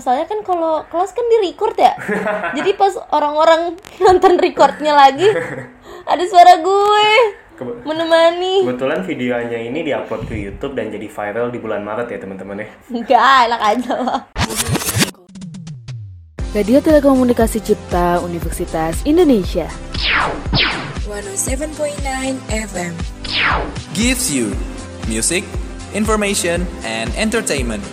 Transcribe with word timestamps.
masalahnya 0.00 0.24
kan 0.24 0.40
kalau 0.40 0.80
kelas 0.88 1.12
kan 1.12 1.28
di 1.28 1.36
record 1.44 1.76
ya 1.76 1.92
jadi 2.56 2.72
pas 2.72 2.96
orang-orang 3.12 3.76
nonton 4.00 4.40
recordnya 4.40 4.96
lagi 4.96 5.28
ada 6.08 6.24
suara 6.24 6.56
gue 6.56 7.08
Kebe- 7.54 7.84
menemani 7.84 8.64
Kebetulan 8.64 9.04
videonya 9.04 9.60
ini 9.60 9.84
diupload 9.84 10.24
ke 10.24 10.32
YouTube 10.32 10.72
dan 10.72 10.88
jadi 10.88 11.04
viral 11.04 11.52
di 11.52 11.60
bulan 11.60 11.84
Maret 11.84 12.08
ya 12.08 12.16
teman-teman 12.16 12.64
ya. 12.64 12.68
enggak 12.88 13.20
enak 13.44 13.60
aja 13.60 13.92
loh 13.94 14.20
Radio 16.50 16.82
Telekomunikasi 16.82 17.62
Cipta 17.62 18.18
Universitas 18.18 19.06
Indonesia. 19.06 19.70
107.9 21.06 21.70
FM. 22.50 22.90
gives 23.94 24.34
you 24.34 24.50
music, 25.06 25.46
information, 25.94 26.66
and 26.82 27.06
entertainment. 27.14 27.86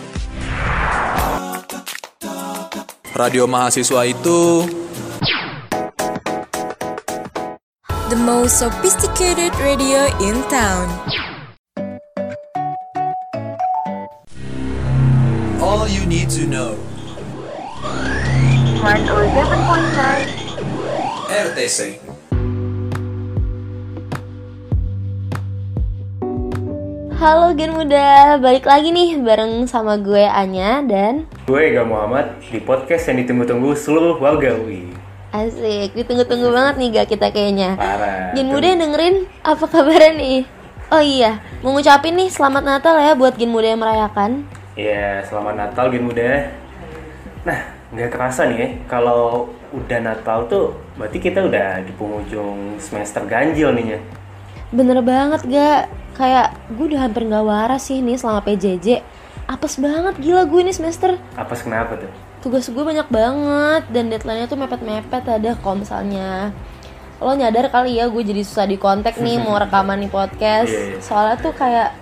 Radio 3.18 3.50
mahasiswa 3.50 4.06
itu 4.06 4.70
The 8.08 8.16
most 8.16 8.62
sophisticated 8.62 9.52
radio 9.60 10.06
in 10.22 10.40
town. 10.48 10.88
all 15.68 15.84
you 15.90 16.06
need 16.08 16.30
to 16.32 16.48
know. 16.48 16.78
107.9 18.80 18.88
RTC. 21.28 22.00
halo 27.18 27.50
Gen 27.58 27.74
Muda 27.74 28.38
balik 28.38 28.64
lagi 28.70 28.94
nih 28.94 29.18
bareng 29.26 29.66
sama 29.66 29.98
gue 29.98 30.22
Anya 30.22 30.86
dan 30.86 31.26
Gue 31.48 31.72
Ega 31.72 31.88
Muhammad 31.88 32.44
di 32.44 32.60
podcast 32.60 33.08
yang 33.08 33.24
ditunggu-tunggu 33.24 33.72
seluruh 33.72 34.20
warga 34.20 34.52
UI. 34.60 34.92
asik 35.32 35.96
ditunggu-tunggu 35.96 36.52
banget 36.52 36.76
nih 36.76 36.88
gak 36.92 37.08
kita 37.08 37.28
kayaknya 37.32 37.80
Parah. 37.80 38.36
Gen 38.36 38.52
Muda 38.52 38.68
yang 38.68 38.80
dengerin 38.84 39.16
apa 39.44 39.64
kabarnya 39.64 40.12
nih 40.16 40.40
oh 40.88 41.00
iya 41.00 41.40
mau 41.60 41.72
ngucapin 41.72 42.20
nih 42.20 42.28
selamat 42.28 42.64
Natal 42.64 43.00
ya 43.00 43.16
buat 43.16 43.40
Gen 43.40 43.48
Muda 43.48 43.68
yang 43.72 43.80
merayakan 43.80 44.44
Ya, 44.76 45.24
selamat 45.24 45.56
Natal 45.56 45.88
Gen 45.88 46.04
Muda. 46.04 46.52
Nah, 47.42 47.60
nggak 47.90 48.12
kerasa 48.12 48.46
nih 48.46 48.58
ya, 48.60 48.70
kalau 48.86 49.48
udah 49.72 50.00
Natal 50.04 50.46
tuh 50.46 50.76
berarti 51.00 51.18
kita 51.18 51.48
udah 51.48 51.80
di 51.82 51.96
penghujung 51.96 52.76
semester 52.78 53.24
ganjil 53.24 53.72
nih 53.72 53.96
ya. 53.96 54.00
Bener 54.70 55.00
banget 55.00 55.42
gak? 55.48 55.90
Kayak 56.14 56.60
gue 56.76 56.92
udah 56.94 57.08
hampir 57.08 57.24
gak 57.26 57.42
waras 57.42 57.88
sih 57.88 58.04
nih 58.04 58.20
selama 58.20 58.44
PJJ 58.44 59.02
Apes 59.48 59.80
banget 59.80 60.20
gila 60.20 60.44
gue 60.44 60.60
ini 60.60 60.72
semester 60.72 61.16
Apa 61.34 61.56
kenapa 61.56 61.96
tuh? 61.96 62.12
Tugas 62.40 62.68
gue 62.68 62.84
banyak 62.84 63.08
banget 63.08 63.84
dan 63.90 64.12
deadline-nya 64.12 64.46
tuh 64.46 64.60
mepet-mepet 64.60 65.24
ada 65.24 65.56
kalau 65.58 65.80
misalnya 65.80 66.52
Lo 67.18 67.34
nyadar 67.34 67.72
kali 67.72 67.96
ya 67.96 68.06
gue 68.08 68.22
jadi 68.22 68.44
susah 68.44 68.64
di 68.64 68.76
kontak 68.76 69.18
nih 69.18 69.40
mau 69.44 69.56
rekaman 69.56 69.98
nih 69.98 70.12
podcast 70.12 70.70
Iya, 70.70 70.84
iya. 70.94 71.00
Soalnya 71.00 71.40
tuh 71.40 71.56
kayak 71.56 71.96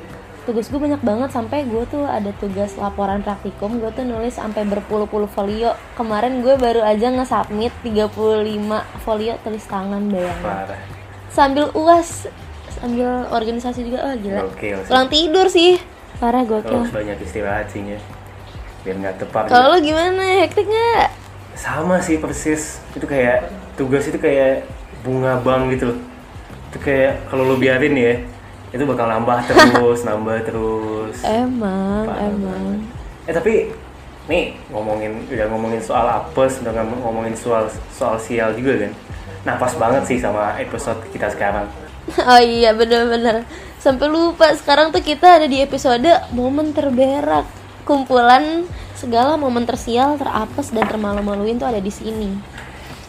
tugas 0.45 0.69
gue 0.69 0.77
banyak 0.77 1.01
banget 1.01 1.29
sampai 1.29 1.65
gue 1.65 1.83
tuh 1.87 2.05
ada 2.05 2.29
tugas 2.37 2.77
laporan 2.77 3.21
praktikum 3.21 3.81
gue 3.81 3.89
tuh 3.89 4.05
nulis 4.05 4.37
sampai 4.37 4.61
berpuluh-puluh 4.61 5.25
folio 5.25 5.73
kemarin 5.95 6.45
gue 6.45 6.53
baru 6.53 6.85
aja 6.85 7.09
nge-submit 7.09 7.73
35 7.81 8.13
folio 9.01 9.33
tulis 9.41 9.65
tangan 9.65 10.05
bayangin 10.05 10.45
Parah. 10.45 10.77
sambil 11.33 11.73
uas 11.73 12.29
sambil 12.69 13.25
organisasi 13.33 13.89
juga 13.89 14.05
oh 14.05 14.13
gila 14.15 14.45
Gokil 14.45 14.77
sih. 14.77 14.85
pulang 14.85 15.07
tidur 15.09 15.47
sih 15.49 15.81
parah 16.15 16.43
gokil. 16.43 16.81
Harus 16.81 16.91
banyak 16.91 17.17
istirahat 17.19 17.67
sih 17.69 17.81
ya. 17.81 17.99
Biar 18.81 18.95
nggak 18.97 19.15
tepat. 19.19 19.43
kalau 19.47 19.73
lo 19.73 19.79
gimana? 19.79 20.41
Hektik 20.41 20.65
nggak? 20.65 21.07
Sama 21.53 21.99
sih 21.99 22.17
persis. 22.17 22.79
Itu 22.93 23.05
kayak 23.05 23.49
tugas 23.73 24.05
itu 24.05 24.17
kayak 24.17 24.65
bunga 25.01 25.39
bank 25.39 25.71
gitu. 25.71 25.91
Loh 25.91 25.97
itu 26.67 26.77
kayak 26.81 27.29
kalau 27.29 27.43
lo 27.45 27.55
biarin 27.55 27.95
ya 27.95 28.13
itu 28.69 28.83
bakal 28.83 29.07
nambah 29.07 29.47
terus 29.47 30.03
nambah 30.07 30.43
terus. 30.43 31.15
Emang 31.23 32.03
Parah 32.05 32.27
emang. 32.27 32.83
eh 33.23 33.31
tapi 33.31 33.71
nih 34.27 34.59
ngomongin 34.67 35.23
udah 35.25 35.47
ngomongin 35.47 35.79
soal 35.79 36.03
apes 36.03 36.59
udah 36.59 36.75
ngom- 36.75 36.99
ngomongin 36.99 37.31
soal 37.31 37.65
soal 37.89 38.19
sial 38.19 38.51
juga 38.51 38.83
kan. 38.83 38.91
Nah 39.47 39.55
pas 39.55 39.71
banget 39.73 40.03
sih 40.03 40.17
sama 40.19 40.59
episode 40.59 40.99
kita 41.09 41.31
sekarang. 41.31 41.65
Oh 42.21 42.37
iya 42.37 42.69
bener-bener 42.69 43.47
sampai 43.85 44.09
lupa 44.09 44.49
sekarang 44.57 44.89
tuh 44.89 45.05
kita 45.05 45.37
ada 45.37 45.45
di 45.45 45.61
episode 45.61 46.09
momen 46.33 46.73
terberak. 46.73 47.45
Kumpulan 47.85 48.65
segala 48.97 49.37
momen 49.37 49.61
tersial 49.69 50.17
terapes 50.17 50.73
dan 50.73 50.89
termalu-maluin 50.89 51.61
tuh 51.61 51.69
ada 51.69 51.77
di 51.77 51.93
sini. 51.93 52.33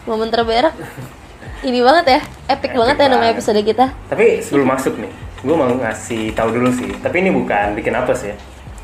Momen 0.05 0.29
terberak 0.29 0.77
ini 1.65 1.81
banget 1.81 2.05
ya. 2.05 2.21
Epic 2.45 2.69
Epic 2.69 2.71
banget 2.77 2.95
ya 3.01 3.07
nama 3.09 3.25
banget. 3.25 3.33
episode 3.41 3.61
kita. 3.65 3.89
Tapi 4.05 4.45
sebelum 4.45 4.69
masuk 4.69 5.01
nih 5.01 5.09
gue 5.41 5.55
mau 5.57 5.65
ngasih 5.65 6.37
tahu 6.37 6.53
dulu 6.53 6.69
sih. 6.69 6.93
Tapi 7.01 7.25
ini 7.25 7.33
bukan 7.33 7.73
bikin 7.73 7.97
apes 7.97 8.29
ya? 8.29 8.37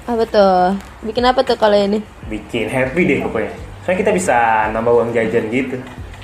Apa 0.09 0.26
tuh 0.26 0.74
bikin 1.06 1.30
apa 1.30 1.46
tuh 1.46 1.62
kalau 1.62 1.78
ini? 1.78 2.02
Bikin 2.26 2.74
happy 2.74 3.06
deh 3.06 3.22
pokoknya. 3.22 3.53
Soalnya 3.86 4.02
kita 4.02 4.12
bisa 4.18 4.38
nambah 4.74 4.98
uang 4.98 5.14
jajan 5.14 5.46
gitu. 5.53 5.78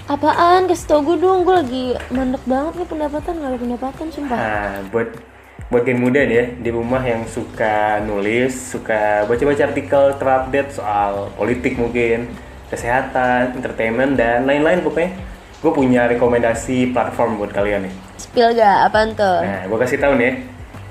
Apaan? 0.09 0.65
Kasih 0.65 0.89
tau 0.89 1.05
gue 1.05 1.21
dong 1.21 1.45
gue 1.45 1.53
lagi 1.53 1.85
mandek 2.09 2.41
banget 2.49 2.73
nih 2.81 2.87
pendapatan 2.89 3.33
nggak 3.37 3.49
ada 3.53 3.59
pendapatan 3.61 4.05
sumpah. 4.09 4.33
Nah, 4.41 4.73
buat 4.89 5.28
buat 5.69 5.85
gen 5.85 6.01
muda 6.01 6.25
nih 6.25 6.33
ya 6.33 6.45
di 6.65 6.69
rumah 6.73 7.01
yang 7.05 7.29
suka 7.29 8.01
nulis, 8.01 8.57
suka 8.73 9.29
baca-baca 9.29 9.69
artikel 9.69 10.17
terupdate 10.17 10.73
soal 10.73 11.29
politik 11.37 11.77
mungkin, 11.77 12.25
kesehatan, 12.73 13.53
entertainment 13.53 14.17
dan 14.17 14.49
lain-lain 14.49 14.81
pokoknya. 14.81 15.13
Gue 15.61 15.69
punya 15.69 16.09
rekomendasi 16.09 16.89
platform 16.89 17.37
buat 17.37 17.53
kalian 17.53 17.85
nih. 17.85 17.93
spill 18.17 18.51
gak 18.57 18.89
apaan 18.89 19.13
tuh 19.13 19.45
Nah, 19.45 19.63
gue 19.69 19.77
kasih 19.77 19.99
tahu 20.01 20.13
nih 20.17 20.25
ya. 20.25 20.33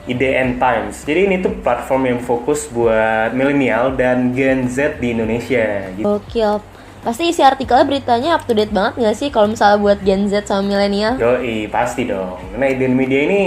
IDN 0.08 0.56
Times. 0.56 1.04
Jadi 1.04 1.20
ini 1.28 1.36
tuh 1.42 1.52
platform 1.60 2.02
yang 2.08 2.20
fokus 2.22 2.70
buat 2.72 3.34
milenial 3.36 3.92
dan 3.98 4.32
Gen 4.32 4.64
Z 4.70 5.02
di 5.02 5.12
Indonesia. 5.12 5.90
Gitu. 5.92 6.06
Gokil. 6.06 6.64
Pasti 7.04 7.28
isi 7.28 7.44
artikelnya 7.44 7.84
beritanya 7.84 8.30
up 8.38 8.46
to 8.46 8.54
date 8.54 8.72
banget 8.72 8.94
gak 9.04 9.16
sih 9.18 9.28
kalau 9.28 9.50
misalnya 9.52 9.82
buat 9.82 9.98
Gen 10.06 10.30
Z 10.30 10.48
sama 10.48 10.64
milenial? 10.64 11.18
Yoi, 11.18 11.66
pasti 11.68 12.08
dong. 12.08 12.40
Karena 12.54 12.66
IDN 12.72 12.94
Media 12.96 13.20
ini 13.26 13.42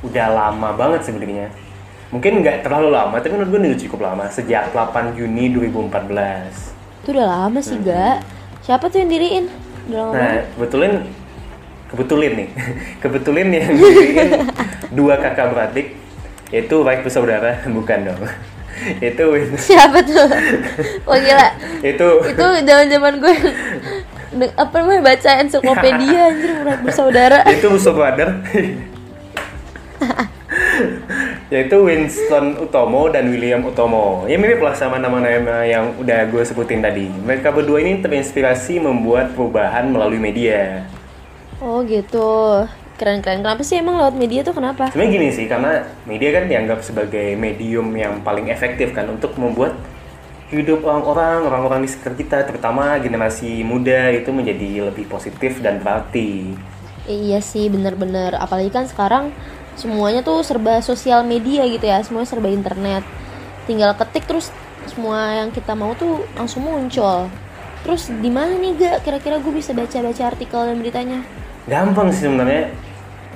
udah 0.00 0.26
lama 0.28 0.68
banget 0.74 1.02
sebenarnya. 1.04 1.48
Mungkin 2.08 2.40
nggak 2.40 2.64
terlalu 2.64 2.88
lama, 2.88 3.20
tapi 3.20 3.36
menurut 3.36 3.50
gue 3.52 3.60
udah 3.68 3.80
cukup 3.84 4.00
lama. 4.00 4.24
Sejak 4.32 4.72
8 4.72 5.12
Juni 5.12 5.52
2014. 5.52 7.04
Itu 7.04 7.08
udah 7.12 7.26
lama 7.28 7.58
sih 7.60 7.76
gak? 7.78 8.24
Siapa 8.64 8.88
tuh 8.88 9.04
yang 9.04 9.10
diriin? 9.12 9.44
Udah 9.88 10.00
lama 10.08 10.12
Nah, 10.16 10.36
kebetulan 10.56 10.92
kebetulan 11.88 12.32
nih. 12.34 12.48
kebetulan 13.04 13.46
yang 13.48 13.68
diriin 13.80 14.30
dua 14.90 15.20
kakak 15.20 15.52
beradik 15.52 15.86
yaitu 16.48 16.80
baik 16.80 17.04
bersaudara, 17.04 17.60
bukan 17.76 18.08
dong. 18.08 18.20
itu 19.02 19.24
Siapa 19.58 20.00
tuh? 20.00 20.30
Wah 21.04 21.18
gila. 21.18 21.48
itu 21.82 22.06
Itu 22.30 22.44
zaman 22.62 22.86
zaman 22.88 23.12
gue 23.20 23.34
apa 24.54 24.74
namanya 24.78 25.02
baca 25.02 25.30
ensiklopedia 25.42 26.20
anjir 26.30 26.50
murah 26.56 26.78
bersaudara. 26.80 27.38
itu 27.48 27.66
musuh 27.68 27.92
brother 27.92 28.38
yaitu 31.52 31.76
Winston 31.80 32.60
Utomo 32.60 33.08
dan 33.08 33.32
William 33.32 33.64
Utomo 33.64 34.28
ya 34.28 34.36
mirip 34.36 34.60
lah 34.62 34.76
sama 34.76 35.00
nama-nama 35.00 35.64
yang 35.64 35.96
udah 35.96 36.28
gue 36.28 36.42
sebutin 36.44 36.84
tadi 36.84 37.08
mereka 37.24 37.50
berdua 37.50 37.80
ini 37.82 38.04
terinspirasi 38.04 38.78
membuat 38.78 39.32
perubahan 39.32 39.88
melalui 39.90 40.20
media 40.20 40.84
Oh 41.58 41.82
gitu. 41.82 42.62
Keren-keren. 42.98 43.42
Kenapa 43.42 43.62
sih 43.62 43.78
emang 43.78 43.98
lewat 43.98 44.14
media 44.14 44.42
tuh 44.42 44.54
kenapa? 44.54 44.90
sebenarnya 44.90 45.14
gini 45.14 45.28
sih 45.30 45.46
karena 45.46 45.86
media 46.06 46.34
kan 46.34 46.44
dianggap 46.50 46.78
sebagai 46.82 47.34
medium 47.38 47.94
yang 47.94 48.22
paling 48.22 48.50
efektif 48.50 48.90
kan 48.94 49.06
untuk 49.06 49.34
membuat 49.38 49.74
hidup 50.50 50.82
orang-orang 50.82 51.46
orang-orang 51.46 51.80
di 51.84 51.88
sekitar 51.92 52.14
kita 52.16 52.38
terutama 52.48 52.96
generasi 52.98 53.62
muda 53.62 54.10
itu 54.10 54.32
menjadi 54.32 54.90
lebih 54.90 55.04
positif 55.06 55.60
dan 55.60 55.78
berarti 55.84 56.56
Iya 57.04 57.44
sih 57.44 57.68
bener-bener 57.68 58.32
apalagi 58.36 58.72
kan 58.72 58.88
sekarang 58.88 59.30
semuanya 59.78 60.26
tuh 60.26 60.42
serba 60.42 60.82
sosial 60.82 61.22
media 61.22 61.62
gitu 61.70 61.86
ya 61.86 62.02
semuanya 62.02 62.28
serba 62.28 62.50
internet 62.50 63.06
tinggal 63.70 63.94
ketik 63.94 64.26
terus 64.26 64.50
semua 64.90 65.38
yang 65.38 65.54
kita 65.54 65.78
mau 65.78 65.94
tuh 65.94 66.26
langsung 66.34 66.66
muncul 66.66 67.30
terus 67.86 68.10
di 68.10 68.28
mana 68.28 68.58
nih 68.58 68.74
gak 68.74 69.06
kira-kira 69.06 69.38
gue 69.38 69.52
bisa 69.54 69.70
baca-baca 69.70 70.34
artikel 70.34 70.60
dan 70.66 70.76
beritanya 70.82 71.22
Gampang 71.68 72.08
sih 72.08 72.24
sebenarnya. 72.24 72.72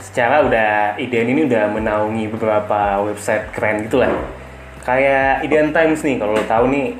Secara 0.01 0.41
udah 0.49 0.97
IDN 0.97 1.37
ini 1.37 1.41
udah 1.47 1.69
menaungi 1.69 2.33
beberapa 2.33 3.05
website 3.05 3.53
keren 3.53 3.85
gitu 3.87 4.01
lah. 4.01 4.11
Kayak 4.83 5.45
IDN 5.47 5.71
Times 5.77 6.01
nih 6.01 6.17
kalau 6.17 6.33
lo 6.35 6.43
tahu 6.49 6.65
nih 6.73 6.97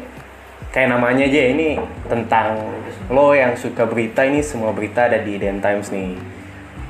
kayak 0.71 0.93
namanya 0.93 1.25
aja 1.25 1.41
ini 1.51 1.81
tentang 2.07 2.61
lo 3.09 3.33
yang 3.33 3.57
suka 3.57 3.89
berita 3.89 4.23
ini 4.29 4.45
semua 4.45 4.77
berita 4.77 5.09
ada 5.09 5.19
di 5.25 5.41
IDN 5.41 5.65
Times 5.65 5.89
nih. 5.89 6.15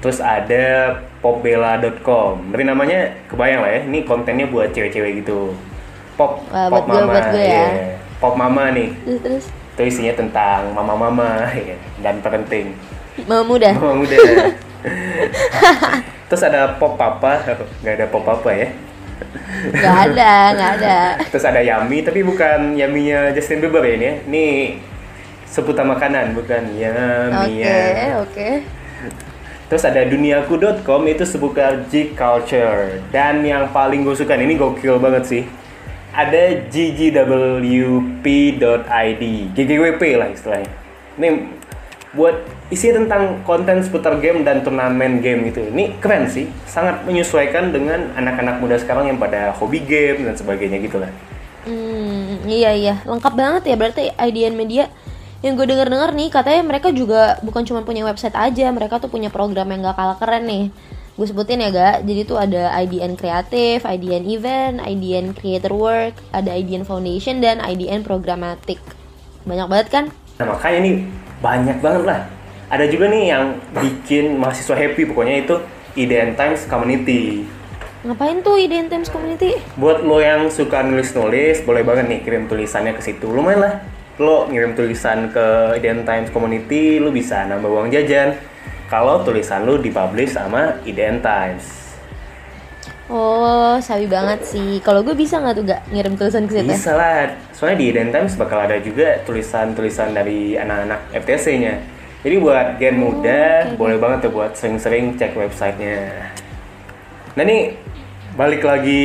Terus 0.02 0.18
ada 0.18 0.98
popbella.com. 1.22 2.50
Dari 2.50 2.66
namanya 2.66 3.06
kebayang 3.30 3.62
lah 3.62 3.70
ya, 3.70 3.80
ini 3.86 4.02
kontennya 4.02 4.50
buat 4.50 4.74
cewek-cewek 4.74 5.22
gitu. 5.22 5.54
Pop, 6.18 6.42
Wah, 6.50 6.68
pop 6.68 6.84
buat 6.84 6.86
gue, 6.90 7.00
mama. 7.06 7.12
buat 7.14 7.26
gue 7.32 7.40
ya. 7.40 7.48
iya. 7.48 7.66
pop 8.22 8.38
mama 8.38 8.70
nih 8.70 8.94
terus 9.02 9.18
terus 9.18 9.44
itu 9.72 9.82
isinya 9.98 10.14
tentang 10.14 10.70
mama-mama 10.76 11.48
ya, 11.68 11.74
dan 12.04 12.20
parenting 12.20 12.76
mama 13.24 13.42
muda 13.42 13.72
mama 13.74 14.04
muda 14.04 14.14
terus 16.30 16.42
ada 16.44 16.76
pop 16.78 16.94
papa 16.94 17.40
nggak 17.82 17.94
ada 17.98 18.06
pop 18.06 18.22
papa 18.22 18.52
ya 18.54 18.68
nggak 19.74 19.96
ada 20.12 20.32
nggak 20.54 20.70
ada 20.80 20.96
terus 21.32 21.42
ada 21.42 21.58
Yami 21.64 22.06
tapi 22.06 22.22
bukan 22.22 22.78
Yaminya 22.78 23.34
Justin 23.34 23.58
Bieber 23.58 23.82
ya 23.82 23.94
ini 23.98 24.06
ya. 24.06 24.14
ini 24.28 24.46
seputar 25.48 25.88
makanan 25.88 26.36
bukan 26.36 26.62
Yami 26.78 27.58
oke 27.58 27.58
ya 27.58 28.22
oke 28.22 28.48
Terus 29.72 29.88
ada 29.88 30.04
duniaku.com 30.04 31.00
itu 31.08 31.24
seputar 31.24 31.88
geek 31.88 32.12
culture 32.12 33.00
dan 33.08 33.40
yang 33.40 33.72
paling 33.72 34.04
gue 34.04 34.12
suka 34.12 34.36
ini 34.36 34.60
gokil 34.60 35.00
banget 35.00 35.24
sih. 35.24 35.48
Ada 36.12 36.68
ggwp.id, 36.68 38.12
GGWP 39.56 40.02
lah 40.20 40.28
istilahnya. 40.28 40.68
Ini 41.16 41.28
buat 42.12 42.44
isi 42.68 42.92
tentang 42.92 43.40
konten 43.48 43.80
seputar 43.80 44.20
game 44.20 44.44
dan 44.44 44.60
turnamen 44.60 45.24
game 45.24 45.48
gitu. 45.48 45.64
Ini 45.64 45.96
keren 46.04 46.28
sih, 46.28 46.52
sangat 46.68 47.08
menyesuaikan 47.08 47.72
dengan 47.72 48.12
anak-anak 48.12 48.60
muda 48.60 48.76
sekarang 48.76 49.08
yang 49.08 49.16
pada 49.16 49.56
hobi 49.56 49.80
game 49.80 50.28
dan 50.28 50.36
sebagainya 50.36 50.84
gitu 50.84 51.00
lah. 51.00 51.08
Hmm, 51.64 52.44
iya 52.44 52.76
iya, 52.76 53.00
lengkap 53.08 53.32
banget 53.32 53.72
ya 53.72 53.80
berarti 53.80 54.12
IDN 54.20 54.52
Media. 54.52 54.92
Yang 55.42 55.54
gue 55.58 55.66
denger-denger 55.74 56.10
nih, 56.14 56.28
katanya 56.30 56.62
mereka 56.62 56.94
juga 56.94 57.34
bukan 57.42 57.66
cuma 57.66 57.82
punya 57.82 58.06
website 58.06 58.38
aja, 58.38 58.70
mereka 58.70 59.02
tuh 59.02 59.10
punya 59.10 59.26
program 59.26 59.74
yang 59.74 59.82
gak 59.82 59.98
kalah 59.98 60.14
keren 60.14 60.46
nih. 60.46 60.64
Gue 61.18 61.26
sebutin 61.26 61.58
ya 61.58 61.74
gak, 61.74 62.06
jadi 62.06 62.20
tuh 62.22 62.38
ada 62.38 62.70
IDN 62.78 63.18
Kreatif, 63.18 63.82
IDN 63.82 64.22
Event, 64.22 64.78
IDN 64.78 65.34
Creator 65.34 65.74
Work, 65.74 66.14
ada 66.30 66.54
IDN 66.54 66.86
Foundation, 66.86 67.42
dan 67.42 67.58
IDN 67.58 68.06
Programmatic. 68.06 68.78
Banyak 69.42 69.66
banget 69.66 69.88
kan? 69.90 70.04
Nah 70.38 70.46
makanya 70.46 70.78
nih 70.78 70.96
banyak 71.42 71.78
banget 71.82 72.02
lah. 72.06 72.20
Ada 72.70 72.86
juga 72.86 73.10
nih 73.10 73.34
yang 73.34 73.58
bikin 73.74 74.38
mahasiswa 74.38 74.78
happy 74.78 75.10
pokoknya 75.10 75.42
itu 75.42 75.58
IDN 75.98 76.38
Times 76.38 76.70
Community. 76.70 77.42
Ngapain 78.06 78.38
tuh 78.46 78.62
IDN 78.62 78.86
Times 78.86 79.10
Community? 79.10 79.58
Buat 79.74 80.06
lo 80.06 80.22
yang 80.22 80.46
suka 80.54 80.86
nulis-nulis, 80.86 81.66
boleh 81.66 81.82
banget 81.82 82.06
nih 82.06 82.20
kirim 82.22 82.46
tulisannya 82.46 82.94
ke 82.94 83.02
situ. 83.02 83.26
Lumayan 83.26 83.58
lah. 83.58 83.74
Lo 84.22 84.46
ngirim 84.46 84.78
tulisan 84.78 85.34
ke 85.34 85.74
IDN 85.82 86.06
Times 86.06 86.30
Community, 86.30 87.02
lo 87.02 87.10
bisa 87.10 87.42
nambah 87.42 87.66
uang 87.66 87.90
jajan. 87.90 88.38
Kalau 88.86 89.26
tulisan 89.26 89.66
lo 89.66 89.82
dipublish 89.82 90.38
sama 90.38 90.78
IDN 90.86 91.18
Times. 91.18 91.82
Oh, 93.10 93.82
sabi 93.82 94.06
banget 94.06 94.46
sih. 94.46 94.78
Kalau 94.78 95.02
gue 95.02 95.18
bisa 95.18 95.42
nggak 95.42 95.54
tuh 95.58 95.64
gak 95.66 95.82
ngirim 95.90 96.14
tulisan 96.14 96.46
ke 96.46 96.54
situ? 96.54 96.70
Bisa 96.70 96.94
lah. 96.94 97.34
Soalnya 97.50 97.82
di 97.82 97.86
IDN 97.90 98.14
Times 98.14 98.38
bakal 98.38 98.62
ada 98.62 98.78
juga 98.78 99.18
tulisan-tulisan 99.26 100.14
dari 100.14 100.54
anak-anak 100.54 101.10
FTC-nya. 101.18 101.74
Jadi 102.22 102.36
buat 102.38 102.78
gen 102.78 103.02
muda, 103.02 103.74
boleh 103.74 103.98
banget 103.98 104.30
tuh 104.30 104.32
buat 104.38 104.54
sering-sering 104.54 105.18
cek 105.18 105.34
websitenya. 105.34 106.30
Nah 107.34 107.42
nih, 107.42 107.74
balik 108.38 108.62
lagi 108.62 109.02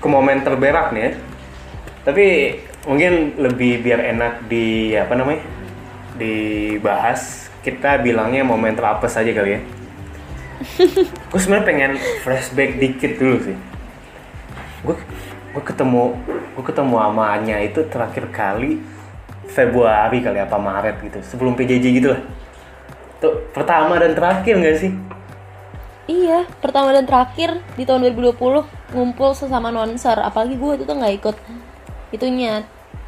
ke 0.00 0.06
momen 0.08 0.40
terberak 0.40 0.96
nih 0.96 1.02
ya. 1.04 1.10
Tapi 2.08 2.26
mungkin 2.84 3.36
lebih 3.40 3.80
biar 3.80 4.00
enak 4.14 4.48
di 4.48 4.92
apa 4.96 5.12
namanya 5.16 5.42
dibahas. 6.16 7.48
Kita 7.64 7.96
bilangnya 8.04 8.44
momen 8.44 8.76
terapes 8.76 9.16
aja 9.16 9.32
kali 9.32 9.56
ya. 9.56 9.60
Gue 11.32 11.40
sebenarnya 11.40 11.66
pengen 11.66 11.92
flashback 12.20 12.76
dikit 12.76 13.16
dulu 13.16 13.36
sih. 13.40 13.56
Gue 14.84 14.96
gue 15.54 15.62
ketemu 15.62 16.18
gue 16.58 16.64
ketemu 16.66 16.94
sama 16.98 17.24
Anya 17.30 17.62
itu 17.62 17.86
terakhir 17.86 18.26
kali 18.34 18.82
Februari 19.48 20.20
kali 20.20 20.38
apa 20.44 20.60
Maret 20.60 21.00
gitu. 21.00 21.18
Sebelum 21.24 21.56
PJJ 21.56 21.84
gitu 22.04 22.08
lah. 22.12 22.20
Tuh 23.24 23.48
pertama 23.56 23.96
dan 23.96 24.12
terakhir 24.12 24.60
nggak 24.60 24.76
sih? 24.76 24.92
Iya, 26.04 26.44
pertama 26.60 26.92
dan 26.92 27.08
terakhir 27.08 27.64
di 27.80 27.88
tahun 27.88 28.12
2020 28.12 28.36
ngumpul 28.92 29.32
sesama 29.32 29.72
nonser. 29.72 30.20
Apalagi 30.20 30.60
gue 30.60 30.72
itu 30.76 30.84
tuh 30.84 30.96
nggak 31.00 31.14
ikut 31.16 31.36
itunya 32.14 32.62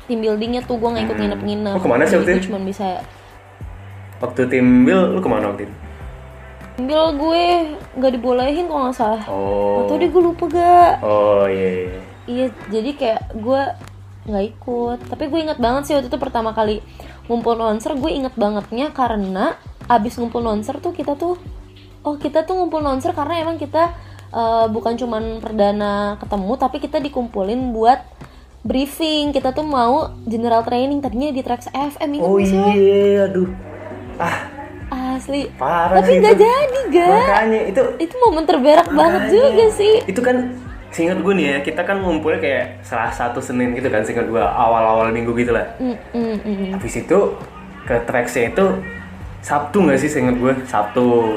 team 0.07 0.19
buildingnya 0.21 0.63
tuh 0.63 0.77
gue 0.77 0.87
nggak 0.87 1.05
ikut 1.07 1.17
nginep-nginep. 1.19 1.75
Oh, 1.75 1.83
ke 1.83 1.89
mana 1.89 2.03
sih 2.05 2.15
waktu 2.15 2.31
itu? 2.31 2.39
gue 2.39 2.47
cuma 2.51 2.61
bisa 2.63 2.87
waktu 4.17 4.41
tim 4.49 4.85
Bill 4.85 5.13
lu 5.13 5.21
ke 5.21 5.29
mana 5.29 5.53
waktu 5.53 5.69
itu 5.69 5.75
Ambil 6.77 7.17
gue 7.17 7.43
nggak 7.97 8.13
dibolehin 8.13 8.69
kok 8.69 8.77
nggak 8.77 8.97
salah. 8.97 9.23
oh 9.33 9.89
Atau 9.89 9.97
deh 9.97 10.13
gue 10.13 10.23
lupa 10.23 10.45
gak? 10.47 10.93
oh 11.01 11.49
iya 11.49 11.71
iya 11.89 12.01
Iya, 12.27 12.47
jadi 12.69 12.91
kayak 12.93 13.39
gue 13.39 13.63
nggak 14.27 14.45
ikut. 14.51 14.99
Tapi 15.07 15.31
gue 15.31 15.39
inget 15.41 15.63
banget 15.63 15.83
sih 15.87 15.95
waktu 15.95 16.11
itu 16.11 16.19
pertama 16.19 16.51
kali 16.51 16.83
ngumpul 17.31 17.55
nonser, 17.55 17.95
gue 17.95 18.11
inget 18.11 18.35
bangetnya 18.35 18.91
karena 18.91 19.55
abis 19.87 20.19
ngumpul 20.19 20.43
nonser 20.43 20.83
tuh 20.83 20.91
kita 20.91 21.15
tuh, 21.15 21.39
oh 22.03 22.15
kita 22.19 22.43
tuh 22.43 22.59
ngumpul 22.59 22.83
nonser 22.83 23.15
karena 23.15 23.47
emang 23.47 23.63
kita 23.63 23.95
eh, 24.35 24.67
bukan 24.67 24.99
cuman 24.99 25.39
perdana 25.39 26.19
ketemu, 26.19 26.53
tapi 26.59 26.77
kita 26.83 26.99
dikumpulin 26.99 27.71
buat 27.71 28.03
briefing. 28.67 29.31
Kita 29.31 29.55
tuh 29.55 29.63
mau 29.63 30.11
general 30.27 30.67
training 30.67 30.99
tadinya 30.99 31.31
di 31.31 31.41
Trax 31.41 31.71
FM 31.71 32.11
itu 32.19 32.27
oh 32.27 32.39
iya 32.43 33.31
aduh 33.31 33.49
ah 34.19 34.57
asli. 35.17 35.49
parah 35.57 35.99
Tapi 35.99 36.21
nggak 36.21 36.37
jadi 36.37 36.81
ga? 36.93 37.09
makanya 37.09 37.61
itu 37.73 37.83
Itu 37.99 38.15
momen 38.21 38.45
terberak 38.45 38.89
banget 38.93 39.23
Makanya. 39.27 39.33
juga 39.33 39.65
sih. 39.73 39.95
Itu 40.05 40.21
kan 40.21 40.37
seingat 40.93 41.21
gue 41.21 41.33
nih 41.37 41.47
ya, 41.47 41.57
kita 41.61 41.83
kan 41.85 42.01
ngumpulnya 42.01 42.41
kayak 42.41 42.65
salah 42.81 43.13
satu 43.13 43.37
Senin 43.41 43.77
gitu 43.77 43.93
kan, 43.93 44.01
seingat 44.01 44.33
gue 44.33 44.41
awal-awal 44.41 45.13
minggu 45.13 45.37
gitu 45.37 45.53
lah. 45.53 45.77
Mm, 45.77 45.97
mm, 46.17 46.37
mm. 46.41 46.71
Habis 46.73 47.05
itu 47.05 47.19
ke 47.85 47.97
tracksnya 48.09 48.49
itu 48.53 48.65
Sabtu 49.45 49.85
nggak 49.85 49.99
sih 50.01 50.09
seingat 50.09 50.37
gue? 50.41 50.53
Sabtu. 50.65 51.37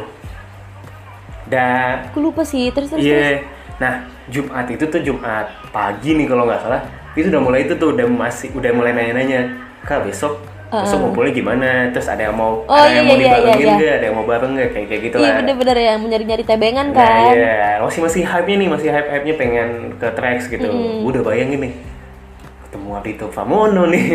Dan 1.49 2.07
Aku 2.13 2.21
lupa 2.23 2.45
sih. 2.45 2.69
Terus 2.71 2.93
terus. 2.93 3.01
terus. 3.03 3.09
iya, 3.09 3.43
nah 3.81 4.05
Jumat 4.29 4.69
itu 4.69 4.85
tuh 4.85 5.01
Jumat 5.01 5.49
pagi 5.75 6.13
nih 6.15 6.27
kalau 6.29 6.45
nggak 6.47 6.61
salah. 6.61 6.81
Itu 7.17 7.27
udah 7.29 7.41
mulai 7.41 7.65
itu 7.65 7.73
tuh 7.75 7.93
udah 7.95 8.05
masih 8.05 8.53
udah 8.53 8.71
mulai 8.73 8.91
nanya-nanya, 8.93 9.41
kak 9.83 10.05
besok 10.05 10.39
besok 10.69 11.01
ngumpulnya 11.01 11.33
gimana? 11.33 11.69
Terus 11.89 12.05
ada 12.05 12.29
yang 12.29 12.37
mau 12.37 12.61
Oh, 12.63 12.77
ada 12.77 12.93
yang 12.93 13.09
iya, 13.09 13.09
mau 13.09 13.17
iya, 13.17 13.25
dibarengin 13.25 13.49
iya, 13.49 13.65
iya. 13.65 13.73
nggak? 13.73 13.93
Ada 13.97 14.05
yang 14.05 14.15
mau 14.15 14.25
bareng 14.29 14.51
nggak? 14.53 14.69
Kayak 14.69 14.87
kayak 14.87 15.01
gitu 15.01 15.15
Iya 15.17 15.25
lah. 15.25 15.35
bener-bener 15.41 15.77
ya 15.81 15.93
nyari-nyari 15.97 16.43
tebengan 16.45 16.87
Nah 16.89 16.93
kan. 16.93 17.33
iya, 17.33 17.57
masih 17.81 17.99
masih 18.05 18.21
hype-nya 18.21 18.55
nih, 18.61 18.69
masih 18.69 18.89
hype-hype-nya 18.93 19.35
pengen 19.35 19.69
ke 19.97 20.07
tracks 20.13 20.45
gitu. 20.45 20.69
Gua 21.01 21.09
udah 21.09 21.23
bayangin 21.25 21.59
nih, 21.65 21.73
ketemu 22.69 22.89
Ardito 22.93 23.25
Pramono 23.33 23.83
nih. 23.89 24.07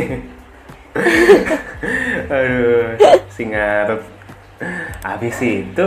Aduh, 2.31 2.95
singarep. 3.29 4.01
Habis 5.03 5.37
itu 5.43 5.87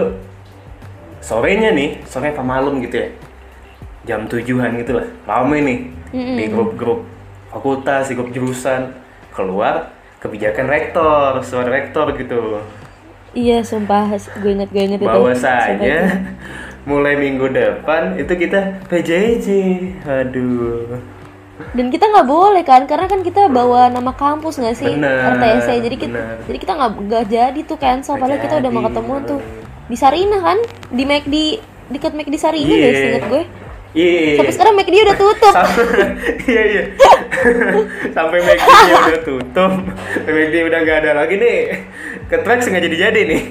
sorenya 1.23 1.71
nih, 1.71 2.03
sore 2.03 2.35
apa 2.35 2.43
malam 2.43 2.83
gitu 2.83 2.99
ya. 2.99 3.09
Jam 4.07 4.23
tujuhan 4.25 4.79
gitu 4.79 4.95
lah, 4.95 5.05
rame 5.27 5.57
nih. 5.59 5.79
Di 6.15 6.47
grup-grup 6.47 7.03
fakultas, 7.51 8.07
di 8.07 8.15
grup 8.15 8.31
jurusan. 8.31 8.95
Keluar 9.35 9.93
kebijakan 10.17 10.65
rektor, 10.65 11.43
suara 11.43 11.69
rektor 11.69 12.09
gitu. 12.17 12.57
Iya 13.37 13.61
sumpah. 13.61 14.09
Gue 14.41 14.57
inget 14.57 14.71
gue 14.73 14.81
inget 14.81 14.97
itu. 14.97 15.05
bahwa 15.05 15.29
itu. 15.29 15.43
saja 15.43 16.23
mulai 16.89 17.19
minggu 17.19 17.51
depan 17.51 18.17
itu 18.17 18.33
kita 18.33 18.81
PJJ. 18.87 19.47
Aduh. 20.07 20.97
Dan 21.73 21.89
kita 21.89 22.05
nggak 22.07 22.27
boleh 22.29 22.61
kan 22.61 22.85
karena 22.85 23.05
kan 23.05 23.21
kita 23.21 23.49
bawa 23.49 23.89
nama 23.89 24.13
kampus 24.13 24.57
nggak 24.57 24.77
sih? 24.77 24.93
Bener, 24.93 25.37
RTC 25.37 25.67
jadi 25.81 25.95
kita 25.97 26.13
bener. 26.13 26.37
jadi 26.45 26.57
kita 26.57 26.73
nggak 26.77 26.91
nggak 27.01 27.23
jadi 27.27 27.59
tuh 27.65 27.77
cancel 27.77 28.13
Nggak 28.13 28.21
padahal 28.21 28.41
kita 28.45 28.55
udah 28.61 28.71
mau 28.71 28.83
ketemu 28.85 29.13
tuh. 29.25 29.39
di 29.87 29.95
Sarina 29.97 30.37
kan? 30.39 30.57
Di 30.93 31.03
McD 31.05 31.35
dekat 31.89 32.11
McD 32.13 32.35
Sarina 32.37 32.69
Iya. 32.69 32.77
guys 32.79 33.01
inget 33.05 33.25
gue. 33.27 33.43
Iya 33.97 34.37
Sampai 34.37 34.53
sekarang 34.53 34.73
McD 34.77 34.95
udah 35.01 35.17
tutup. 35.17 35.53
Iya 36.45 36.61
iya. 36.63 36.83
Sampai 38.13 38.37
McD 38.39 38.69
udah 38.93 39.21
tutup. 39.25 39.71
McD 40.23 40.55
udah 40.69 40.79
nggak 40.79 40.97
ada 41.01 41.11
lagi 41.17 41.35
nih. 41.35 41.57
Ke 42.29 42.37
track 42.45 42.61
nggak 42.61 42.83
jadi 42.85 42.97
jadi 43.09 43.21
nih. 43.25 43.41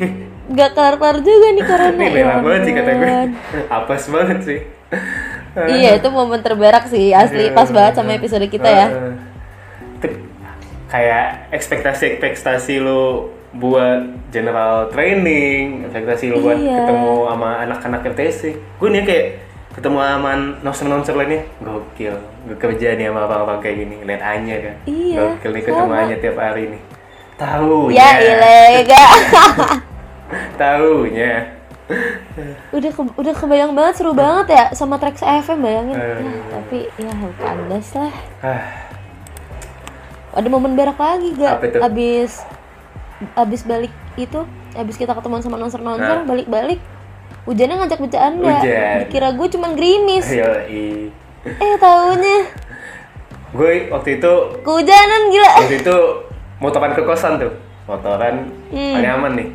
Gak 0.46 0.78
kelar-kelar 0.78 1.18
juga 1.26 1.46
nih 1.50 1.64
corona. 1.66 1.90
ini 1.90 2.06
ya 2.06 2.10
merah 2.22 2.38
banget 2.38 2.62
sih 2.62 2.72
kata 2.72 2.90
gue. 2.94 3.10
apes 3.66 4.04
banget 4.06 4.38
sih. 4.46 4.60
Iya 5.56 5.90
itu 5.98 6.08
momen 6.08 6.38
terberak 6.38 6.86
sih 6.86 7.10
asli. 7.10 7.50
Pas 7.50 7.66
banget 7.66 7.98
sama 7.98 8.14
episode 8.14 8.46
kita 8.46 8.68
ya. 8.70 8.86
Kayak 10.86 11.50
ekspektasi 11.50 12.22
ekspektasi 12.22 12.78
lu 12.78 13.34
buat 13.56 14.06
general 14.30 14.86
training, 14.92 15.88
ekspektasi 15.88 16.30
lu 16.30 16.44
buat 16.44 16.60
Iya. 16.60 16.84
ketemu 16.84 17.14
sama 17.26 17.50
anak-anak 17.66 18.00
RTC. 18.14 18.40
Gue 18.78 18.88
nih 18.94 19.02
kayak 19.02 19.26
ketemu 19.76 19.98
sama 20.00 20.30
nonser-nonser 20.60 21.14
lainnya, 21.14 21.44
gokil. 21.60 22.16
Gue 22.42 22.56
kerja 22.56 22.96
nih 22.96 23.06
sama 23.06 23.24
apa-apa 23.24 23.60
kayak 23.60 23.76
gini, 23.78 23.96
lihat 24.02 24.22
Anya 24.24 24.56
kan. 24.58 24.74
Iya, 24.82 25.36
Gokil 25.36 25.50
nih 25.52 25.62
ketemu 25.62 25.84
sama. 25.86 26.00
Anya 26.00 26.16
tiap 26.16 26.36
hari 26.36 26.64
nih. 26.72 26.82
Tahu 27.36 27.92
Ya 27.92 28.08
ilega. 28.16 29.04
Tahunya. 30.60 31.32
udah 32.68 32.90
ke- 32.90 33.14
udah 33.14 33.30
kebayang 33.32 33.72
banget 33.72 33.94
seru 33.94 34.10
banget 34.10 34.46
ya 34.50 34.64
sama 34.72 34.98
Trax 34.98 35.22
FM 35.22 35.62
bayangin. 35.62 35.94
Aduh. 35.94 36.18
Ya, 36.18 36.40
tapi 36.50 36.78
ya 36.92 37.12
kandas 37.36 37.88
lah. 37.94 38.14
Ah. 38.42 38.62
ada 40.32 40.48
momen 40.50 40.74
berak 40.74 40.98
lagi 40.98 41.32
gak 41.32 41.64
Apa 41.64 41.86
abis 41.86 42.44
abis 43.32 43.64
balik 43.64 43.88
itu 44.14 44.44
abis 44.74 44.94
kita 44.94 45.16
ketemuan 45.16 45.40
sama 45.40 45.56
nonser 45.56 45.80
nonser 45.80 46.20
Nah. 46.20 46.28
balik 46.28 46.44
balik 46.44 46.80
hujannya 47.46 47.74
ngajak 47.78 47.98
bercanda. 48.02 48.58
Hujan. 48.58 48.96
dikira 49.06 49.28
gue 49.32 49.46
cuman 49.54 49.70
gerimis. 49.78 50.26
Yoi. 50.34 51.08
eh 51.46 51.74
taunya. 51.78 52.38
Gue 53.54 53.86
waktu 53.88 54.18
itu 54.18 54.32
kehujanan 54.66 55.22
gila. 55.30 55.52
waktu 55.62 55.76
itu 55.78 55.96
motoran 56.58 56.92
ke 56.92 57.02
kosan 57.06 57.38
tuh. 57.38 57.54
Motoran 57.86 58.50
Hmm. 58.74 58.98
paling 58.98 59.12
aman 59.14 59.32
nih. 59.38 59.48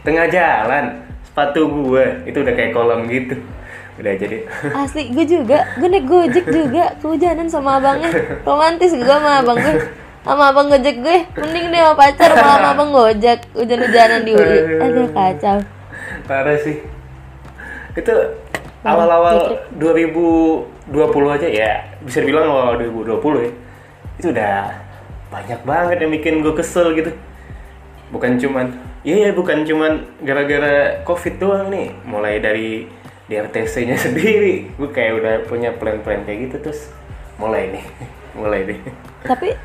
Tengah 0.00 0.26
jalan 0.32 0.84
sepatu 1.20 1.68
gue 1.68 2.24
itu 2.24 2.40
udah 2.40 2.54
kayak 2.56 2.72
kolam 2.72 3.04
gitu. 3.04 3.36
Udah 4.00 4.16
jadi. 4.16 4.48
Asli 4.72 5.12
gue 5.12 5.24
juga. 5.28 5.68
Gue 5.76 5.92
naik 5.92 6.08
gojek 6.08 6.48
juga. 6.48 6.96
Kehujanan 7.04 7.52
sama 7.52 7.76
abangnya. 7.76 8.08
Romantis 8.48 8.96
gue 8.96 9.04
sama 9.04 9.44
abang 9.44 9.60
gue 9.60 9.76
sama 10.24 10.52
abang 10.52 10.72
gojek 10.72 11.00
gue 11.04 11.16
mending 11.36 11.68
dia 11.68 11.80
sama 11.84 11.94
pacar 12.00 12.32
malah 12.32 12.56
sama 12.56 12.68
abang 12.72 12.90
gojek. 12.96 13.44
Hujan-hujanan 13.52 14.24
di 14.24 14.32
UI. 14.32 14.58
Aduh 14.80 15.08
kacau 15.12 15.60
parah 16.30 16.54
sih 16.62 16.78
itu 17.98 18.14
awal-awal 18.86 19.66
2020 19.74 21.34
aja 21.34 21.48
ya 21.50 21.72
bisa 22.06 22.22
dibilang 22.22 22.46
awal 22.46 22.78
2020 22.78 23.18
ya 23.42 23.52
itu 24.22 24.28
udah 24.30 24.56
banyak 25.30 25.60
banget 25.64 25.96
yang 26.04 26.12
bikin 26.12 26.34
gue 26.44 26.52
kesel 26.52 26.92
gitu. 26.92 27.10
Bukan 28.10 28.36
cuman 28.36 28.74
iya 29.06 29.30
ya 29.30 29.32
bukan 29.32 29.64
cuman 29.64 30.04
gara-gara 30.20 31.00
covid 31.08 31.40
doang 31.40 31.72
nih 31.72 31.94
mulai 32.04 32.36
dari 32.42 32.84
DRTC 33.30 33.88
nya 33.88 33.96
sendiri 34.04 34.74
gue 34.76 34.90
kayak 34.90 35.12
udah 35.18 35.34
punya 35.46 35.70
plan-plan 35.72 36.26
kayak 36.26 36.50
gitu 36.50 36.56
terus 36.70 36.90
mulai 37.40 37.72
nih 37.72 37.84
mulai 38.38 38.60
nih. 38.68 38.78
Tapi 39.24 39.56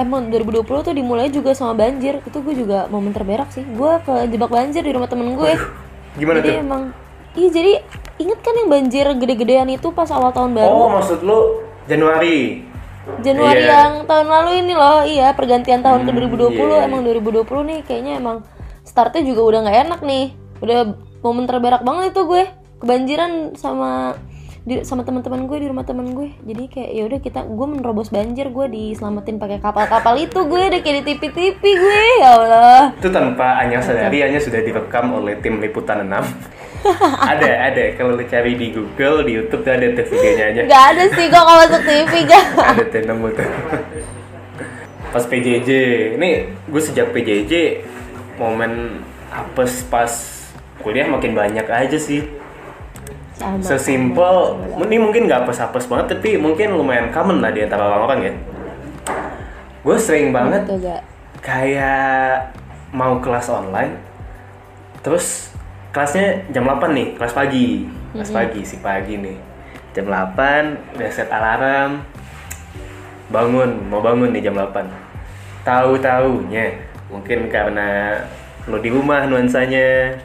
emang 0.00 0.32
2020 0.32 0.66
tuh 0.66 0.94
dimulai 0.96 1.28
juga 1.30 1.54
sama 1.54 1.76
banjir 1.76 2.18
itu 2.24 2.38
gue 2.40 2.54
juga 2.56 2.90
momen 2.90 3.14
terberak 3.14 3.52
sih. 3.54 3.62
Gue 3.62 4.00
kejebak 4.02 4.50
banjir 4.50 4.82
di 4.82 4.92
rumah 4.92 5.06
temen 5.06 5.38
gue 5.38 5.54
gimana 6.18 6.38
jadi 6.42 6.48
tuh 6.48 6.64
emang 6.64 6.82
iya 7.38 7.48
jadi 7.50 7.72
inget 8.20 8.38
kan 8.42 8.54
yang 8.56 8.68
banjir 8.68 9.06
gede-gedean 9.16 9.68
itu 9.70 9.88
pas 9.94 10.10
awal 10.10 10.34
tahun 10.34 10.56
baru 10.56 10.74
oh 10.74 10.88
maksud 10.98 11.20
lu 11.22 11.62
Januari 11.86 12.66
Januari 13.24 13.64
Iya. 13.64 13.72
yang 13.74 13.92
tahun 14.06 14.26
lalu 14.28 14.50
ini 14.66 14.74
loh 14.76 15.00
iya 15.02 15.32
pergantian 15.34 15.80
tahun 15.82 16.04
ke 16.06 16.10
2020 16.14 16.52
iya. 16.54 16.86
emang 16.86 17.00
2020 17.02 17.46
nih 17.70 17.78
kayaknya 17.82 18.12
emang 18.20 18.36
startnya 18.84 19.22
juga 19.24 19.40
udah 19.46 19.58
nggak 19.66 19.78
enak 19.88 20.00
nih 20.04 20.26
udah 20.60 20.78
momen 21.24 21.44
terberak 21.48 21.82
banget 21.82 22.12
itu 22.12 22.22
gue 22.28 22.42
kebanjiran 22.80 23.32
sama 23.56 24.16
di, 24.60 24.84
sama 24.84 25.08
teman-teman 25.08 25.48
gue 25.48 25.56
di 25.56 25.66
rumah 25.72 25.88
teman 25.88 26.12
gue. 26.12 26.36
Jadi 26.44 26.64
kayak 26.68 26.90
ya 26.92 27.02
udah 27.08 27.20
kita 27.24 27.40
gue 27.48 27.66
menerobos 27.66 28.12
banjir 28.12 28.52
gue 28.52 28.66
diselamatin 28.68 29.40
pakai 29.40 29.58
kapal-kapal 29.58 30.14
itu 30.20 30.36
gue 30.36 30.60
udah 30.68 30.80
kayak 30.84 30.96
di 31.00 31.02
TV-TV 31.16 31.60
gue 31.64 32.00
ya 32.20 32.28
Allah. 32.36 32.82
Itu 33.00 33.08
tanpa 33.08 33.56
Anya 33.64 33.80
sadari 33.80 34.20
Anya 34.20 34.36
sudah 34.36 34.60
direkam 34.60 35.16
oleh 35.16 35.40
tim 35.40 35.56
liputan 35.64 36.04
6 36.04 36.12
ada 37.32 37.50
ada. 37.72 37.84
Kalau 37.96 38.20
lu 38.20 38.24
cari 38.28 38.52
di 38.56 38.68
Google 38.72 39.24
di 39.24 39.32
YouTube 39.40 39.64
tuh 39.64 39.72
ada 39.72 39.86
tuh 39.96 40.06
videonya 40.12 40.44
aja. 40.52 40.60
Nggak 40.68 40.84
ada 40.92 41.04
sih 41.16 41.24
gue 41.28 41.40
nggak 41.40 41.58
masuk 41.64 41.82
TV 41.88 42.12
gak 42.28 42.44
ada 42.76 42.82
tuh 42.84 43.00
nemu 43.00 43.28
tuh. 43.32 43.48
Pas 45.10 45.24
PJJ 45.24 45.70
ini 46.20 46.30
gue 46.68 46.82
sejak 46.84 47.16
PJJ 47.16 47.52
momen 48.36 49.04
apes 49.32 49.88
pas 49.88 50.10
kuliah 50.80 51.08
makin 51.08 51.36
banyak 51.36 51.64
aja 51.68 51.98
sih 52.00 52.39
sama 53.40 53.64
sesimpel 53.64 54.60
ini 54.84 55.00
mungkin 55.00 55.24
nggak 55.24 55.48
apes-apes 55.48 55.88
banget 55.88 56.12
tapi 56.12 56.36
mungkin 56.36 56.76
lumayan 56.76 57.08
common 57.08 57.40
lah 57.40 57.48
di 57.48 57.64
antara 57.64 57.88
orang-orang 57.88 58.20
ya. 58.20 58.32
Gue 59.80 59.96
sering 59.96 60.28
banget 60.28 60.68
gak 60.68 61.00
kayak 61.40 62.52
mau 62.92 63.16
kelas 63.16 63.48
online 63.48 63.96
terus 65.00 65.56
kelasnya 65.88 66.44
jam 66.52 66.68
8 66.68 66.92
nih 66.92 67.08
kelas 67.16 67.32
pagi. 67.32 67.88
Kelas 68.12 68.28
pagi 68.28 68.60
si 68.60 68.76
pagi 68.84 69.16
nih. 69.16 69.36
Jam 69.96 70.12
8 70.12 71.00
udah 71.00 71.10
set 71.10 71.32
alarm 71.32 72.04
bangun 73.30 73.88
mau 73.88 74.02
bangun 74.02 74.34
nih 74.34 74.50
jam 74.50 74.58
8 74.58 74.84
tahu 75.62 75.96
taunya 76.02 76.74
mungkin 77.06 77.46
karena 77.46 78.18
lo 78.66 78.82
di 78.82 78.90
rumah 78.90 79.26
nuansanya 79.30 80.18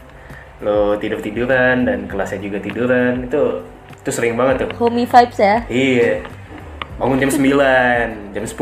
lo 0.64 0.96
tidur 0.96 1.20
tiduran 1.20 1.84
dan 1.84 2.08
kelasnya 2.08 2.40
juga 2.40 2.64
tiduran 2.64 3.28
itu 3.28 3.60
itu 4.00 4.10
sering 4.10 4.40
banget 4.40 4.66
tuh 4.66 4.70
homey 4.80 5.04
vibes 5.04 5.40
ya 5.40 5.66
Iya. 5.68 6.24
Bangun 6.96 7.20
jam 7.20 7.28
9, 7.28 8.32
jam 8.32 8.46
10. 8.48 8.56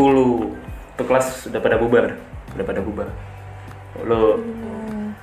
Tuh 0.98 1.06
kelas 1.06 1.54
udah 1.54 1.62
pada 1.62 1.78
bubar. 1.78 2.18
Udah 2.58 2.66
pada 2.66 2.82
bubar. 2.82 3.06
Lo 4.02 4.42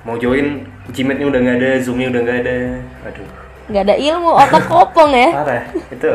mau 0.01 0.15
join 0.15 0.63
Gmatnya 0.87 1.27
udah 1.27 1.39
nggak 1.43 1.57
ada, 1.59 1.71
Zoomnya 1.83 2.07
udah 2.07 2.21
nggak 2.23 2.39
ada. 2.47 2.57
Aduh, 3.11 3.27
nggak 3.67 3.83
ada 3.83 3.95
ilmu 3.99 4.31
otak 4.31 4.63
kopong 4.71 5.11
ya 5.11 5.29
parah. 5.31 5.63
Itu 5.91 6.07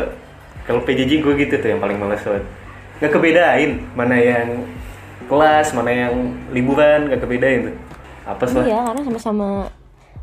kalau 0.65 0.81
PJJ 0.83 1.21
gue 1.21 1.35
gitu 1.37 1.55
tuh 1.61 1.69
yang 1.69 1.81
paling 1.85 2.01
males 2.01 2.25
banget. 2.25 2.45
Nggak 2.97 3.13
kebedain 3.13 3.71
mana 3.93 4.17
yang 4.17 4.49
kelas, 5.29 5.77
mana 5.77 5.91
yang 5.93 6.15
liburan, 6.49 7.13
nggak 7.13 7.21
kebedain 7.21 7.61
tuh. 7.69 7.77
Apa 8.25 8.45
sih? 8.49 8.59
Iya, 8.65 8.89
karena 8.89 9.01
sama-sama 9.05 9.49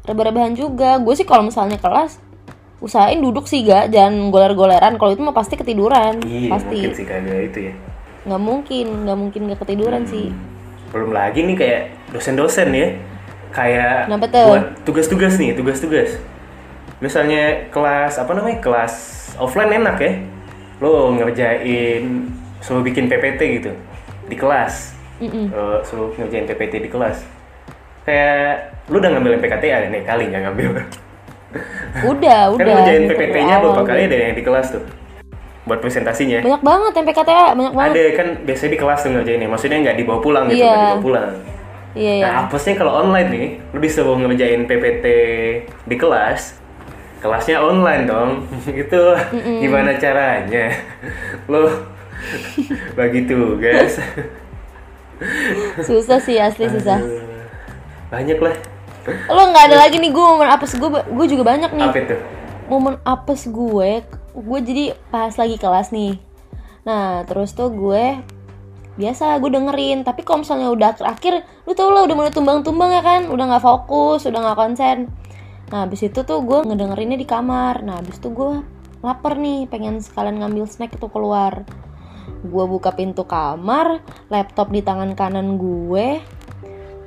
rebah-rebahan 0.04 0.54
juga. 0.54 0.98
Gue 0.98 1.14
sih 1.14 1.24
kalau 1.24 1.44
misalnya 1.44 1.76
kelas 1.76 2.20
usahain 2.78 3.18
duduk 3.18 3.46
sih 3.46 3.64
gak, 3.64 3.90
jangan 3.90 4.28
goler-goleran. 4.28 4.96
Kalau 4.96 5.12
itu 5.12 5.22
mah 5.22 5.32
pasti 5.32 5.56
ketiduran, 5.56 6.20
Iya, 6.22 6.50
pasti. 6.50 6.76
mungkin 6.78 6.94
sih 6.94 7.06
kagak 7.06 7.42
itu 7.48 7.60
ya. 7.64 7.74
Nggak 8.24 8.42
mungkin, 8.42 8.86
nggak 9.04 9.18
mungkin 9.18 9.42
gak 9.48 9.60
ketiduran 9.60 10.04
sih. 10.04 10.32
belum 10.90 11.10
lagi 11.10 11.42
nih 11.42 11.58
kayak 11.58 11.82
dosen-dosen 12.10 12.70
ya 12.70 12.94
kayak 13.50 14.06
Kenapa 14.06 14.30
tuh? 14.30 14.46
buat 14.48 14.66
tugas-tugas 14.86 15.42
nih 15.42 15.58
tugas-tugas 15.58 16.22
misalnya 17.00 17.66
kelas 17.68 18.22
apa 18.22 18.30
namanya 18.32 18.62
kelas 18.62 18.94
offline 19.36 19.74
enak 19.74 19.98
ya 19.98 20.14
lo 20.78 21.10
ngerjain 21.12 22.30
suruh 22.60 22.80
bikin 22.80 23.10
PPT 23.10 23.42
gitu 23.58 23.74
di 24.24 24.38
kelas 24.38 24.94
Mm-mm. 25.18 25.50
Eh, 25.50 25.78
suruh 25.82 26.14
ngerjain 26.14 26.46
PPT 26.46 26.86
di 26.86 26.90
kelas 26.90 27.26
kayak 28.04 28.76
lu 28.92 29.00
udah 29.00 29.10
ngambil 29.16 29.40
MPKTA 29.40 29.90
nih 29.90 30.04
kali 30.04 30.24
nggak 30.30 30.42
ngambil 30.50 30.68
Udah, 32.04 32.50
kan 32.50 32.58
udah. 32.58 32.74
ngerjain 32.82 33.02
gitu, 33.06 33.12
PPT-nya 33.14 33.56
beberapa 33.62 33.84
kali 33.86 34.02
ada 34.10 34.16
yang 34.18 34.34
di 34.34 34.44
kelas 34.44 34.68
tuh 34.74 34.84
buat 35.64 35.80
presentasinya 35.80 36.44
Banyak 36.44 36.64
banget 36.66 36.92
MPKTA, 37.00 37.56
banyak 37.56 37.74
banget. 37.78 37.92
ada 37.94 38.04
kan 38.18 38.28
biasanya 38.44 38.72
di 38.74 38.80
kelas 38.82 39.00
tuh 39.00 39.12
ngerjainnya 39.14 39.48
maksudnya 39.48 39.78
nggak 39.80 39.98
dibawa 40.02 40.20
pulang 40.20 40.44
gitu 40.50 40.60
nggak 40.60 40.82
dibawa 40.82 41.02
pulang 41.02 41.30
Iya, 41.94 42.14
iya. 42.18 42.26
Nah, 42.26 42.50
apesnya 42.50 42.74
kalau 42.74 43.06
online 43.06 43.30
nih, 43.30 43.48
lu 43.70 43.78
disuruh 43.78 44.18
ngerjain 44.18 44.66
PPT 44.66 45.06
di 45.86 45.94
kelas, 45.94 46.58
kelasnya 47.22 47.62
online 47.62 48.10
dong. 48.10 48.50
Itu 48.82 49.14
gimana 49.62 49.94
caranya? 50.02 50.74
Lo 51.46 51.70
bagi 52.98 53.30
tugas. 53.30 54.02
Susah 55.88 56.18
sih 56.18 56.42
asli 56.42 56.66
susah. 56.66 56.98
Banyak 58.14 58.38
lah. 58.38 58.56
Lo 59.34 59.50
nggak 59.50 59.74
ada 59.74 59.78
lagi 59.90 59.98
nih 59.98 60.14
gue 60.14 60.24
momen 60.24 60.46
apes 60.46 60.78
gue, 60.78 60.90
gue 60.94 61.26
juga 61.26 61.44
banyak 61.50 61.74
nih. 61.74 61.90
Apa 61.90 62.00
itu? 62.06 62.16
momen 62.68 63.00
apes 63.04 63.52
gue 63.52 64.04
gue 64.34 64.60
jadi 64.64 64.96
pas 65.12 65.34
lagi 65.36 65.60
kelas 65.60 65.92
nih 65.92 66.20
nah 66.84 67.24
terus 67.28 67.56
tuh 67.56 67.72
gue 67.72 68.20
biasa 68.94 69.42
gue 69.42 69.50
dengerin 69.50 70.06
tapi 70.06 70.22
kalau 70.22 70.46
misalnya 70.46 70.70
udah 70.70 70.90
akhir 71.02 71.46
lu 71.66 71.74
tau 71.74 71.90
lah 71.90 72.06
udah 72.06 72.16
mulai 72.16 72.32
tumbang-tumbang 72.32 72.92
ya 72.94 73.02
kan 73.02 73.22
udah 73.32 73.46
nggak 73.56 73.64
fokus 73.64 74.28
udah 74.28 74.40
nggak 74.42 74.58
konsen 74.60 74.98
nah 75.72 75.88
habis 75.88 76.06
itu 76.06 76.22
tuh 76.22 76.44
gue 76.46 76.66
ngedengerinnya 76.66 77.18
di 77.18 77.26
kamar 77.26 77.82
nah 77.82 77.98
habis 78.00 78.22
itu 78.22 78.30
gue 78.30 78.62
lapar 79.02 79.36
nih 79.36 79.66
pengen 79.68 80.00
sekalian 80.00 80.40
ngambil 80.40 80.70
snack 80.70 80.96
itu 80.96 81.08
keluar 81.10 81.66
gue 82.44 82.66
buka 82.68 82.94
pintu 82.94 83.24
kamar 83.24 84.04
laptop 84.28 84.70
di 84.70 84.84
tangan 84.84 85.16
kanan 85.16 85.56
gue 85.56 86.22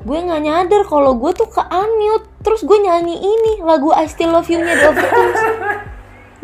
gue 0.07 0.19
nggak 0.23 0.43
nyadar 0.47 0.83
kalau 0.87 1.19
gue 1.19 1.35
tuh 1.35 1.51
ke 1.51 1.63
unmute. 1.67 2.31
Terus 2.47 2.63
gue 2.63 2.79
nyanyi 2.79 3.19
ini 3.19 3.53
lagu 3.67 3.91
I 3.91 4.07
Still 4.07 4.31
Love 4.31 4.47
You 4.47 4.63
nya 4.63 4.79
The 4.79 4.87
Overtones 4.95 5.41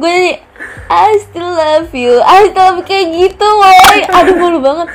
gue 0.03 0.09
nyanyi 0.11 0.35
I 0.93 1.11
still 1.25 1.47
love 1.47 1.95
you. 1.95 2.21
I 2.21 2.51
still 2.51 2.65
love 2.69 2.79
you 2.83 2.85
kayak 2.85 3.07
gitu 3.17 3.47
woy. 3.47 3.97
Aduh 4.13 4.37
malu 4.37 4.59
banget. 4.61 4.89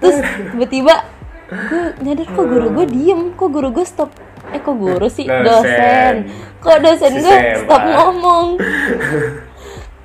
Terus 0.00 0.16
tiba-tiba 0.54 0.94
gue 1.50 1.82
nyadar 2.00 2.26
kok 2.30 2.46
guru 2.46 2.66
gue 2.80 2.86
diem. 2.88 3.20
Kok 3.36 3.48
guru 3.52 3.68
gue 3.74 3.84
stop? 3.84 4.14
Eh 4.54 4.60
kok 4.62 4.76
guru 4.78 5.06
sih? 5.12 5.28
Dosen. 5.28 5.44
dosen. 5.44 6.14
Kok 6.62 6.78
dosen 6.80 7.12
gue 7.20 7.36
stop 7.64 7.82
ngomong? 7.84 8.46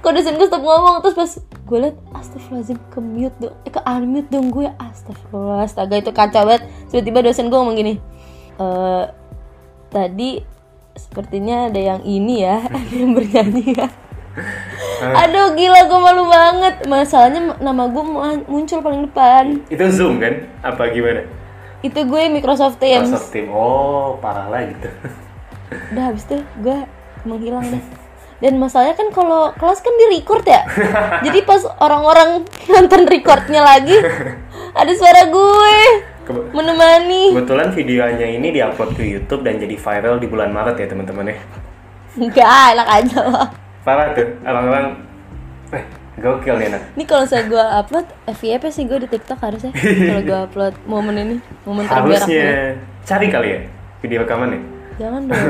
Kok 0.03 0.11
dosen 0.11 0.35
gue 0.35 0.47
stop 0.51 0.63
ngomong? 0.65 0.95
Terus 1.05 1.15
pas 1.15 1.31
gue 1.39 1.77
liat 1.87 1.97
astagfirullahaladzim 2.11 2.79
ke 2.91 2.99
mute 2.99 3.37
dong. 3.39 3.55
Eh 3.63 3.71
ke 3.71 3.79
unmute 3.87 4.29
dong 4.33 4.51
gue. 4.51 4.67
Astagfirullah 4.67 5.63
astaga 5.63 5.95
itu 5.95 6.11
kacau 6.11 6.43
banget 6.43 6.67
tiba-tiba 6.91 7.19
dosen 7.25 7.51
gue 7.51 7.57
ngomong 7.57 7.77
gini 7.77 7.93
eh 8.57 9.05
tadi 9.87 10.43
sepertinya 10.97 11.69
ada 11.69 11.79
yang 11.79 12.01
ini 12.03 12.43
ya 12.43 12.63
ada 12.77 12.93
yang 12.93 13.11
bernyanyi 13.13 13.65
ya 13.75 13.87
Aduh 14.97 15.53
gila 15.57 15.89
gue 15.89 15.99
malu 16.01 16.29
banget. 16.29 16.85
Masalahnya 16.85 17.57
nama 17.57 17.89
gue 17.89 18.03
muncul 18.45 18.79
paling 18.81 19.09
depan. 19.09 19.65
Itu 19.69 19.85
Zoom 19.93 20.21
kan? 20.21 20.45
Apa 20.61 20.89
gimana? 20.93 21.25
Itu 21.81 22.05
gue 22.05 22.21
Microsoft 22.29 22.81
Teams. 22.81 23.09
Microsoft 23.09 23.33
Team. 23.33 23.49
Oh, 23.53 24.17
parah 24.21 24.49
lah 24.49 24.61
gitu. 24.65 24.89
Udah 25.93 26.03
habis 26.13 26.25
itu 26.25 26.37
gue 26.61 26.77
menghilang 27.25 27.65
deh. 27.65 27.83
Dan 28.37 28.61
masalahnya 28.61 28.93
kan 28.93 29.09
kalau 29.09 29.49
kelas 29.57 29.81
kan 29.81 29.93
di 29.97 30.05
record 30.17 30.45
ya. 30.45 30.61
Jadi 31.25 31.39
pas 31.45 31.61
orang-orang 31.81 32.45
nonton 32.69 33.01
recordnya 33.09 33.65
lagi 33.65 33.97
ada 34.77 34.91
suara 34.93 35.25
gue 35.25 35.77
Kebe- 36.27 36.51
menemani. 36.51 37.31
Kebetulan 37.31 37.67
videonya 37.71 38.27
ini 38.27 38.47
diupload 38.51 38.91
ke 38.93 39.03
YouTube 39.07 39.47
dan 39.47 39.55
jadi 39.57 39.75
viral 39.79 40.19
di 40.19 40.27
bulan 40.27 40.51
Maret 40.51 40.75
ya 40.75 40.87
teman-teman 40.91 41.31
ya. 41.31 41.37
Enggak, 42.19 42.75
enak 42.75 42.87
aja 42.91 43.19
loh. 43.23 43.47
Parah 43.87 44.11
tuh, 44.11 44.27
orang-orang 44.43 44.85
eh 45.71 45.83
gokil 46.19 46.55
nih 46.59 46.67
anak. 46.67 46.81
Ini 46.99 47.03
kalau 47.07 47.23
saya 47.23 47.47
gue 47.47 47.61
upload 47.61 48.05
FYP 48.27 48.63
sih 48.67 48.83
gue 48.83 48.99
di 48.99 49.07
TikTok 49.07 49.39
harusnya. 49.39 49.71
kalau 49.71 50.21
gue 50.21 50.37
upload 50.51 50.73
momen 50.83 51.15
ini, 51.15 51.35
momen 51.63 51.87
terberak. 51.87 52.27
Harusnya 52.27 52.75
cari 53.07 53.27
kali 53.31 53.47
ya 53.47 53.59
video 54.03 54.27
rekaman 54.27 54.49
ya. 54.51 54.61
Jangan 54.97 55.21
dong. 55.29 55.45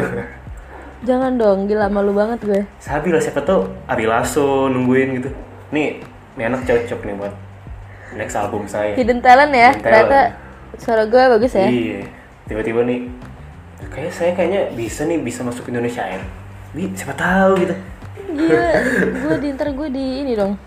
Jangan 0.97 1.31
dong, 1.37 1.57
gila 1.65 1.87
malu 1.89 2.13
banget 2.13 2.39
gue. 2.43 2.61
Sabi 2.77 3.09
lah 3.09 3.21
siapa 3.21 3.41
tuh 3.41 3.65
Ari 3.89 4.05
Lasso 4.05 4.69
nungguin 4.69 5.17
gitu. 5.17 5.29
Nih, 5.73 6.01
ini 6.37 6.43
anak 6.45 6.65
cocok 6.65 6.99
nih 7.01 7.15
buat 7.17 7.33
next 8.13 8.35
album 8.37 8.69
saya. 8.69 8.93
Hidden 8.93 9.21
talent 9.21 9.53
ya, 9.53 9.71
Hidden 9.73 9.81
ternyata 9.81 10.19
talent. 10.29 10.46
Suara 10.75 11.03
gue 11.03 11.23
bagus 11.29 11.53
ya. 11.53 11.65
Iya, 11.65 12.03
tiba-tiba 12.45 12.83
nih 12.83 13.07
kayak 13.87 14.11
saya 14.11 14.31
kayaknya 14.33 14.73
bisa 14.73 15.03
nih 15.03 15.17
bisa 15.17 15.41
masuk 15.41 15.67
Indonesia 15.67 16.03
Air. 16.03 16.21
Bi, 16.71 16.91
siapa 16.91 17.13
tahu 17.13 17.51
gitu. 17.59 17.75
Gila, 18.27 18.69
gue 19.23 19.35
di 19.39 19.47
ntar 19.51 19.71
gue 19.71 19.87
di 19.87 20.05
ini 20.21 20.33
dong 20.33 20.59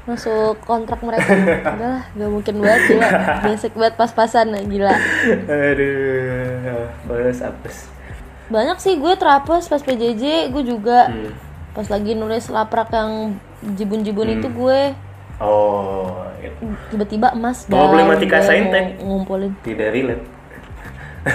masuk 0.00 0.58
kontrak 0.64 1.04
mereka 1.04 1.28
udahlah 1.68 2.02
gak 2.08 2.30
mungkin 2.32 2.54
banget 2.58 2.80
gila 2.88 3.08
basic 3.44 3.72
banget 3.76 3.94
pas-pasan 3.94 4.48
gila 4.64 4.96
Aduh, 5.46 6.88
apes 7.06 7.40
apes. 7.40 7.76
banyak 8.48 8.78
sih 8.80 8.98
gue 8.98 9.12
terapes 9.14 9.66
pas 9.66 9.78
PJJ 9.78 10.50
gue 10.50 10.62
juga 10.64 11.06
Hmm. 11.06 11.30
pas 11.70 11.86
lagi 11.86 12.12
nulis 12.12 12.48
laprak 12.48 12.90
yang 12.90 13.38
jibun-jibun 13.62 14.34
itu 14.34 14.48
gue 14.48 14.80
Oh, 15.38 16.26
it- 16.42 16.58
tiba-tiba 16.88 17.32
emas 17.32 17.64
Problematika 17.64 18.38
gue 18.38 18.46
saintek. 18.46 18.84
ngum- 18.96 19.22
ngumpulin. 19.22 19.52
Tidak 19.60 19.88
relate. 19.88 20.24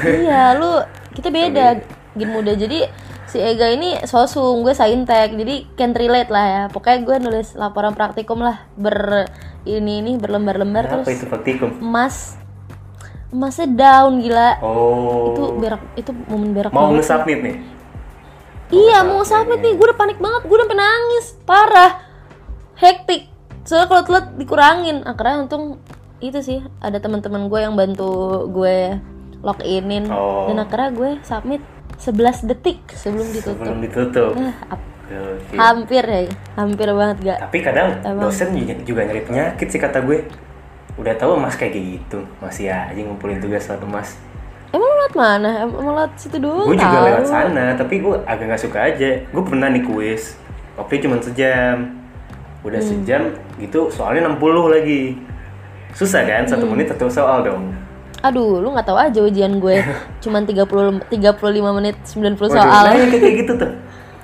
iya 0.03 0.53
lu 0.53 0.81
kita 1.11 1.29
beda 1.29 1.79
gen 2.13 2.29
muda. 2.29 2.51
Jadi 2.51 2.81
si 3.25 3.37
Ega 3.37 3.69
ini 3.69 4.01
sosum 4.03 4.61
gue 4.61 4.71
saintek. 4.71 5.31
Jadi 5.31 5.69
can't 5.75 5.93
relate 5.93 6.27
lah 6.27 6.45
ya. 6.45 6.63
Pokoknya 6.67 6.99
gue 7.01 7.15
nulis 7.21 7.53
laporan 7.53 7.93
praktikum 7.93 8.39
lah. 8.39 8.65
Ber 8.73 9.29
ini 9.63 9.99
ini 9.99 10.11
berlembar-lembar 10.15 10.85
Apa 10.85 10.91
terus 11.01 11.07
itu 11.13 11.25
praktikum? 11.25 11.69
emas. 11.79 12.37
Emasnya 13.29 13.67
down 13.67 14.21
gila. 14.21 14.57
Oh. 14.59 15.33
itu 15.33 15.43
berak 15.59 15.81
itu 15.95 16.11
momen 16.25 16.53
berak 16.53 16.71
mau 16.71 16.87
nge-submit 16.89 17.39
nih. 17.41 17.55
iya 18.71 19.03
mau 19.03 19.21
submit 19.21 19.59
nih. 19.59 19.75
Gue 19.75 19.85
udah 19.85 19.97
panik 19.97 20.17
banget. 20.17 20.41
Gue 20.43 20.55
udah 20.55 20.65
sampai 20.65 20.79
nangis. 20.79 21.25
Parah. 21.43 21.91
Hektik 22.75 23.34
soalnya 23.65 23.87
kalau 23.87 24.03
telat 24.03 24.25
dikurangin 24.35 25.01
akhirnya 25.03 25.41
untung 25.41 25.81
itu 26.19 26.39
sih 26.39 26.59
ada 26.79 26.97
teman-teman 26.97 27.49
gue 27.49 27.59
yang 27.59 27.73
bantu 27.73 28.13
gue 28.47 28.97
loginin 29.41 30.05
Oh. 30.07 30.47
dan 30.47 30.57
akhirnya 30.59 30.89
gue 30.91 31.09
submit 31.21 31.61
11 31.95 32.45
detik 32.45 32.79
sebelum 32.91 33.27
ditutup 33.29 33.57
Sebelum 33.57 33.79
ditutup. 33.79 34.31
Gokil. 35.05 35.53
hampir 35.53 36.01
ya 36.01 36.21
hampir 36.55 36.89
banget 36.89 37.17
gak 37.23 37.37
Tapi 37.45 37.57
kadang 37.61 37.89
Emang. 38.01 38.25
dosen 38.25 38.49
juga, 38.51 38.73
juga 38.81 39.01
nyari 39.03 39.21
penyakit 39.21 39.67
sih 39.69 39.77
kata 39.77 40.01
gue. 40.01 40.25
Udah 40.95 41.13
tahu 41.13 41.35
emas 41.35 41.53
kayak 41.53 41.75
gitu, 41.75 42.25
masih 42.39 42.71
aja 42.71 42.95
ngumpulin 42.95 43.37
tugas 43.37 43.65
lewat 43.65 43.83
emas. 43.83 44.09
emang 44.67 44.91
lewat 44.91 45.13
mana 45.13 45.51
emang 45.61 45.93
lewat 45.93 46.11
situ 46.17 46.35
doang 46.35 46.65
gue 46.65 46.75
juga 46.75 46.99
lewat 47.05 47.25
sana, 47.25 47.65
tapi 47.75 48.01
gue 48.01 48.15
agak 48.25 48.45
nggak 48.45 48.59
suka 48.59 48.79
aja. 48.81 49.09
Gue 49.25 49.43
pernah 49.45 49.67
nih 49.67 49.83
kuis, 49.83 50.35
waktunya 50.73 51.01
cuma 51.05 51.15
sejam. 51.19 51.77
Udah 52.65 52.81
Hmm. 52.81 52.89
sejam 52.91 53.21
gitu, 53.55 53.87
soalnya 53.87 54.25
60 54.27 54.41
lagi. 54.67 55.13
Susah 55.93 56.25
kan, 56.25 56.43
satu 56.43 56.65
Hmm. 56.65 56.73
menit 56.73 56.89
satu 56.89 57.05
soal 57.07 57.39
dong. 57.41 57.71
aduh 58.17 58.57
lu 58.57 58.73
nggak 58.73 58.89
tahu 58.89 58.97
aja 58.97 59.21
ujian 59.21 59.61
gue 59.61 59.85
cuman 60.25 60.41
30 60.43 60.65
35 61.05 61.45
menit 61.71 61.93
90 62.01 62.49
Waduh, 62.49 62.57
soal 62.57 62.83
nah, 62.89 62.97
kayak 63.13 63.35
gitu 63.37 63.53
tuh. 63.53 63.69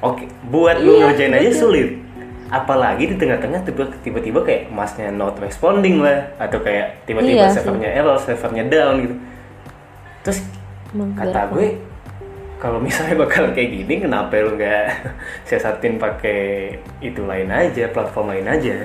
Oke, 0.02 0.26
buat 0.50 0.82
lu 0.82 0.98
Iya, 0.98 1.14
ngerjain 1.14 1.34
aja 1.38 1.52
sulit. 1.54 2.02
Apalagi 2.50 3.06
di 3.06 3.16
tengah-tengah 3.16 3.62
tiba- 3.62 3.94
tiba-tiba 4.02 4.42
kayak 4.42 4.74
emasnya 4.74 5.08
not 5.08 5.38
responding 5.38 6.02
lah 6.02 6.34
atau 6.36 6.58
kayak 6.60 7.06
tiba-tiba 7.06 7.46
Iya 7.46 7.54
servernya 7.54 7.94
error, 7.94 8.18
servernya 8.18 8.66
down 8.66 8.96
gitu. 9.00 9.16
Terus 10.26 10.40
Emang 10.90 11.14
kata 11.14 11.42
gue 11.48 11.68
kalau 12.62 12.78
misalnya 12.78 13.18
bakal 13.18 13.50
kayak 13.52 13.74
gini 13.74 14.06
kenapa 14.06 14.38
lu 14.38 14.54
nggak 14.54 14.86
siasatin 15.50 15.98
pakai 15.98 16.78
itu 17.02 17.26
lain 17.26 17.50
aja, 17.50 17.90
platform 17.90 18.38
lain 18.38 18.46
aja. 18.48 18.76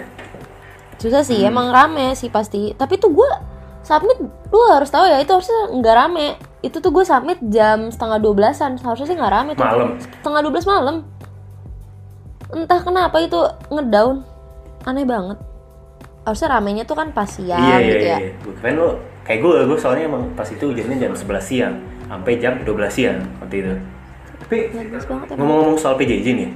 susah 0.97 1.21
sih 1.21 1.45
Hmm. 1.45 1.53
emang 1.53 1.69
rame 1.69 2.17
sih 2.17 2.33
pasti 2.33 2.73
tapi 2.73 2.97
tuh 2.97 3.12
gue 3.12 3.31
submit 3.85 4.17
lu 4.49 4.61
harus 4.73 4.89
tahu 4.89 5.05
ya 5.05 5.21
itu 5.21 5.29
harusnya 5.29 5.77
nggak 5.77 5.93
rame 5.95 6.27
itu 6.65 6.81
tuh 6.81 6.89
gue 6.89 7.05
submit 7.05 7.37
jam 7.47 7.93
setengah 7.93 8.17
12an 8.17 8.81
harusnya 8.81 9.07
sih 9.07 9.15
nggak 9.15 9.29
rame 9.31 9.53
tuh 9.53 9.61
Malam. 9.61 10.01
setengah 10.01 10.41
12 10.41 10.65
malam 10.65 10.97
entah 12.49 12.81
kenapa 12.81 13.21
itu 13.21 13.37
ngedown 13.69 14.25
aneh 14.83 15.05
banget 15.05 15.37
harusnya 16.25 16.49
ramenya 16.51 16.83
tuh 16.83 16.97
kan 16.97 17.12
pas 17.12 17.29
siang 17.29 17.61
iya 17.61 17.77
iya 17.77 17.87
gitu 17.87 18.05
iya. 18.09 18.17
ya 18.17 18.31
Gue 18.41 18.55
keren 18.57 18.75
lu 18.81 18.89
kayak 19.23 19.41
gue, 19.43 19.55
gue 19.69 19.79
soalnya 19.79 20.05
emang 20.09 20.23
pas 20.33 20.49
itu 20.49 20.65
ujiannya 20.65 20.97
jam 20.97 21.12
11 21.12 21.23
siang 21.45 21.75
sampai 22.07 22.33
jam 22.37 22.55
12 22.61 22.87
siang 22.88 23.19
waktu 23.38 23.57
itu. 23.59 23.75
Tapi 24.38 24.57
Ngomong-ngomong 25.33 25.77
soal 25.77 25.95
PJJ 25.97 26.27
nih, 26.33 26.51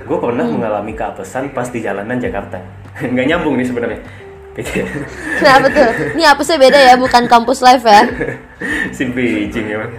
gue 0.00 0.18
pernah 0.18 0.42
Hmm. 0.42 0.58
mengalami 0.58 0.92
keapesan 0.92 1.50
pas 1.50 1.66
di 1.66 1.78
jalanan 1.78 2.16
Jakarta. 2.16 2.58
Nggak 3.12 3.26
nyambung 3.26 3.54
nih 3.54 3.66
sebenarnya. 3.66 4.00
PJJ. 4.50 4.82
kenapa 5.38 5.66
tuh 5.70 5.86
ini 6.12 6.24
apa 6.26 6.42
sih 6.42 6.58
beda 6.58 6.74
ya 6.76 6.98
bukan 6.98 7.22
kampus 7.24 7.62
live 7.62 7.86
ya 7.86 8.02
si 8.90 9.06
Beijing 9.06 9.70
emang. 9.70 9.94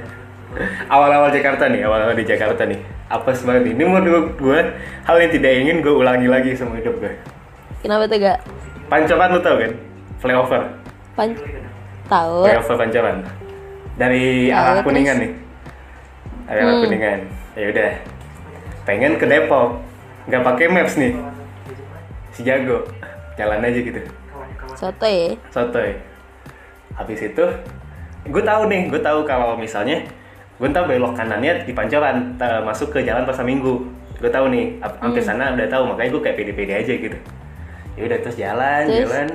Awal-awal 0.85 1.31
Jakarta 1.31 1.71
nih, 1.71 1.87
awal-awal 1.87 2.11
di 2.11 2.27
Jakarta 2.27 2.67
nih. 2.67 2.75
Apes 3.07 3.47
banget. 3.47 3.71
Ini 3.71 3.83
menurut 3.83 4.35
gue 4.35 4.59
hal 5.01 5.15
yang 5.17 5.31
tidak 5.31 5.51
ingin 5.55 5.79
gue 5.79 5.91
ulangi 5.91 6.27
lagi 6.27 6.51
sama 6.51 6.75
hidup 6.75 6.99
gue. 6.99 7.15
kenapa 7.79 8.03
tuh 8.05 8.19
gak 8.19 8.37
Pancoran 8.85 9.29
lu 9.31 9.39
tau 9.39 9.55
kan? 9.55 9.71
Flyover. 10.19 10.61
pan 11.15 11.29
tahu 12.05 12.43
Flyover 12.43 12.75
Pancoran. 12.77 13.17
Dari 13.93 14.47
Tahu, 14.47 14.57
arah 14.57 14.73
terus? 14.73 14.85
Kuningan 14.85 15.15
nih. 15.17 15.31
Dari 16.43 16.59
arah 16.59 16.73
Hmm. 16.73 16.83
Kuningan. 16.83 17.19
Ya 17.53 17.65
udah. 17.67 17.91
Pengen 18.81 19.11
ke 19.15 19.25
Depok. 19.25 19.69
Nggak 20.25 20.43
pakai 20.43 20.65
maps 20.67 20.95
nih. 20.95 21.13
Si 22.31 22.41
jago. 22.41 22.87
Jalan 23.33 23.61
aja 23.61 23.79
gitu. 23.79 24.01
soto 24.71 25.03
ya 25.03 25.35
sotoy 25.51 25.99
habis 26.95 27.19
itu 27.21 27.43
gue 28.23 28.39
tahu 28.41 28.61
nih 28.65 28.87
gue 28.87 28.97
tahu 28.97 29.27
kalau 29.27 29.53
misalnya 29.53 29.99
gue 30.55 30.69
tahu 30.69 30.85
belok 30.87 31.11
kanannya 31.11 31.67
di 31.67 31.75
pancoran 31.75 32.39
masuk 32.63 32.87
ke 32.89 33.03
jalan 33.03 33.27
pasar 33.27 33.43
minggu 33.43 33.83
gue 34.17 34.31
tahu 34.31 34.47
nih 34.47 34.79
ap- 34.79 34.95
Hmm. 34.95 35.11
hampir 35.11 35.19
sana 35.19 35.51
udah 35.51 35.67
tahu 35.67 35.83
makanya 35.85 36.09
gue 36.09 36.21
kayak 36.23 36.37
pede-pede 36.37 36.73
aja 36.77 36.93
gitu 36.93 37.17
ya 37.93 38.01
udah 38.01 38.17
terus 38.21 38.37
jalan 38.37 38.83
Terus? 38.85 38.99
jalan 39.03 39.27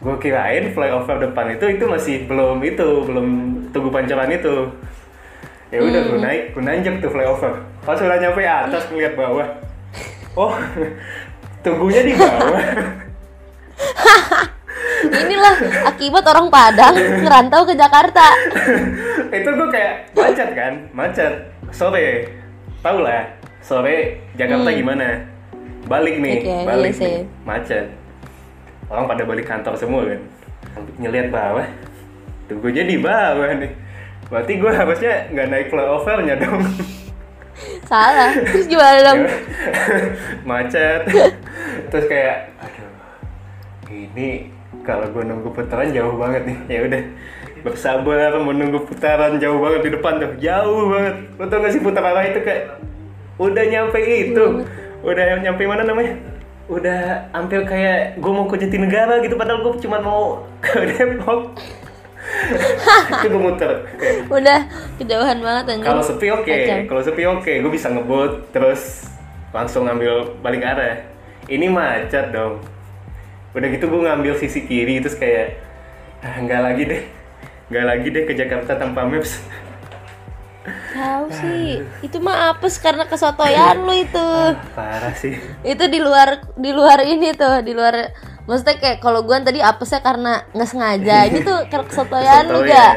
gue 0.00 0.14
kirain 0.16 0.64
flyover 0.70 1.16
depan 1.20 1.46
itu 1.50 1.64
itu 1.68 1.84
masih 1.84 2.16
belum 2.24 2.56
itu 2.64 2.86
belum 3.04 3.28
tugu 3.70 3.88
pancoran 3.88 4.30
itu. 4.30 4.56
Ya 5.68 5.78
udah 5.78 6.00
Hmm. 6.00 6.10
gue 6.10 6.20
naik 6.20 6.42
gue 6.52 6.62
nanjak 6.64 6.94
tuh 6.98 7.10
flyover. 7.10 7.52
Pas 7.82 7.96
udah 7.96 8.16
nyampe 8.16 8.40
atas 8.40 8.88
ngeliat 8.88 9.12
bawah. 9.12 9.48
Oh 10.32 10.56
tunggunya 11.64 12.02
di 12.02 12.12
bawah. 12.14 12.62
Inilah 14.98 15.54
akibat 15.86 16.24
orang 16.26 16.48
Padang 16.48 16.94
ngerantau 16.96 17.62
ke 17.62 17.74
Jakarta. 17.74 18.34
Itu 19.36 19.48
gue 19.48 19.68
kayak 19.68 19.94
macet 20.12 20.50
kan 20.52 20.72
macet. 20.90 21.32
Sore 21.68 22.32
tau 22.80 23.04
lah 23.04 23.28
sore 23.60 24.24
Jakarta 24.34 24.72
gimana? 24.72 25.20
Balik 25.84 26.16
nih 26.16 26.36
Hmm. 26.38 26.48
Oke, 26.48 26.56
balik 26.64 26.92
iya 26.92 26.98
sih. 26.98 27.04
nih 27.04 27.24
macet. 27.44 27.84
Orang 28.88 29.04
pada 29.04 29.22
balik 29.22 29.44
kantor 29.44 29.76
semua 29.76 30.00
kan. 30.02 30.20
Nyelihat 30.96 31.28
bawah 31.28 31.66
tunggunya 32.48 32.82
di 32.88 32.96
bawah 32.96 33.52
nih. 33.54 33.72
Berarti 34.28 34.52
gue 34.60 34.72
harusnya 34.72 35.14
nggak 35.32 35.48
naik 35.48 35.66
flyovernya 35.72 36.34
dong. 36.40 36.64
Salah. 37.88 38.32
Terus 38.36 38.66
gimana 38.68 38.98
dong? 39.04 39.20
Macet. 40.48 41.08
Terus 41.88 42.06
kayak 42.08 42.52
aduh 42.60 42.90
ini 43.88 44.52
kalau 44.84 45.08
gue 45.12 45.24
nunggu 45.24 45.48
putaran 45.52 45.92
jauh 45.92 46.16
banget 46.16 46.44
nih. 46.44 46.58
Ya 46.68 46.80
udah 46.84 47.02
bersabar 47.64 48.32
menunggu 48.40 48.84
putaran 48.84 49.40
jauh 49.40 49.60
banget 49.60 49.80
di 49.88 49.90
depan 49.96 50.12
tuh. 50.20 50.32
Jauh 50.40 50.82
banget. 50.92 51.14
Lo 51.40 51.44
tau 51.48 51.58
gak 51.64 51.72
sih 51.72 51.82
putaran 51.84 52.24
itu 52.28 52.40
kayak 52.44 52.64
udah 53.40 53.64
nyampe 53.64 54.00
itu. 54.00 54.44
Udah 55.00 55.24
nyampe 55.40 55.62
mana 55.64 55.88
namanya? 55.88 56.20
Udah 56.68 57.32
hampir 57.32 57.64
kayak 57.64 58.20
gue 58.20 58.32
mau 58.32 58.44
ke 58.44 58.60
Jatinegara 58.60 59.24
gitu 59.24 59.40
padahal 59.40 59.64
gue 59.64 59.80
cuma 59.80 60.04
mau 60.04 60.44
ke 60.64 60.84
Depok 60.84 61.56
itu 63.18 63.26
gue 63.28 63.42
muter. 63.42 63.70
Kayak, 63.96 64.16
Udah 64.28 64.60
kejauhan 65.00 65.38
banget 65.40 65.64
anjing. 65.74 65.86
kalau 65.88 66.02
sepi 66.04 66.26
oke. 66.32 66.48
Kacau. 66.48 66.78
kalau 66.88 67.02
sepi 67.04 67.22
oke. 67.24 67.52
Gue 67.64 67.72
bisa 67.72 67.88
ngebut 67.92 68.52
terus 68.52 69.08
langsung 69.52 69.88
ngambil 69.88 70.38
balik 70.44 70.62
arah. 70.64 71.04
Ini 71.48 71.66
macet 71.72 72.32
dong. 72.32 72.60
Udah 73.56 73.68
gitu 73.72 73.88
gue 73.88 74.00
ngambil 74.04 74.36
sisi 74.36 74.68
kiri 74.68 75.00
terus 75.00 75.16
kayak 75.16 75.60
ah, 76.20 76.36
nggak 76.40 76.60
lagi 76.60 76.82
deh. 76.84 77.02
Nggak 77.68 77.84
lagi 77.84 78.06
deh 78.12 78.24
ke 78.28 78.32
Jakarta 78.36 78.76
tanpa 78.76 79.04
maps. 79.08 79.40
Tahu 80.68 81.24
sih. 81.32 81.80
Itu 82.04 82.20
mah 82.20 82.52
apes 82.52 82.76
karena 82.76 83.08
kesotoyan 83.08 83.80
lu 83.88 83.94
itu. 84.04 84.28
parah 84.76 85.14
sih. 85.16 85.36
Itu 85.64 85.88
di 85.88 86.00
luar 86.00 86.44
di 86.56 86.70
luar 86.76 87.00
ini 87.08 87.32
tuh 87.32 87.64
di 87.64 87.72
luar 87.72 88.12
maksudnya 88.48 88.80
kayak 88.80 88.98
kalau 89.04 89.20
gue 89.22 89.36
tadi 89.44 89.60
apesnya 89.60 90.00
karena 90.00 90.42
nggak 90.56 90.68
sengaja. 90.72 91.16
Ini 91.28 91.38
tuh 91.44 91.58
kesotoyan 91.68 92.48
lu 92.48 92.64
gak 92.64 92.94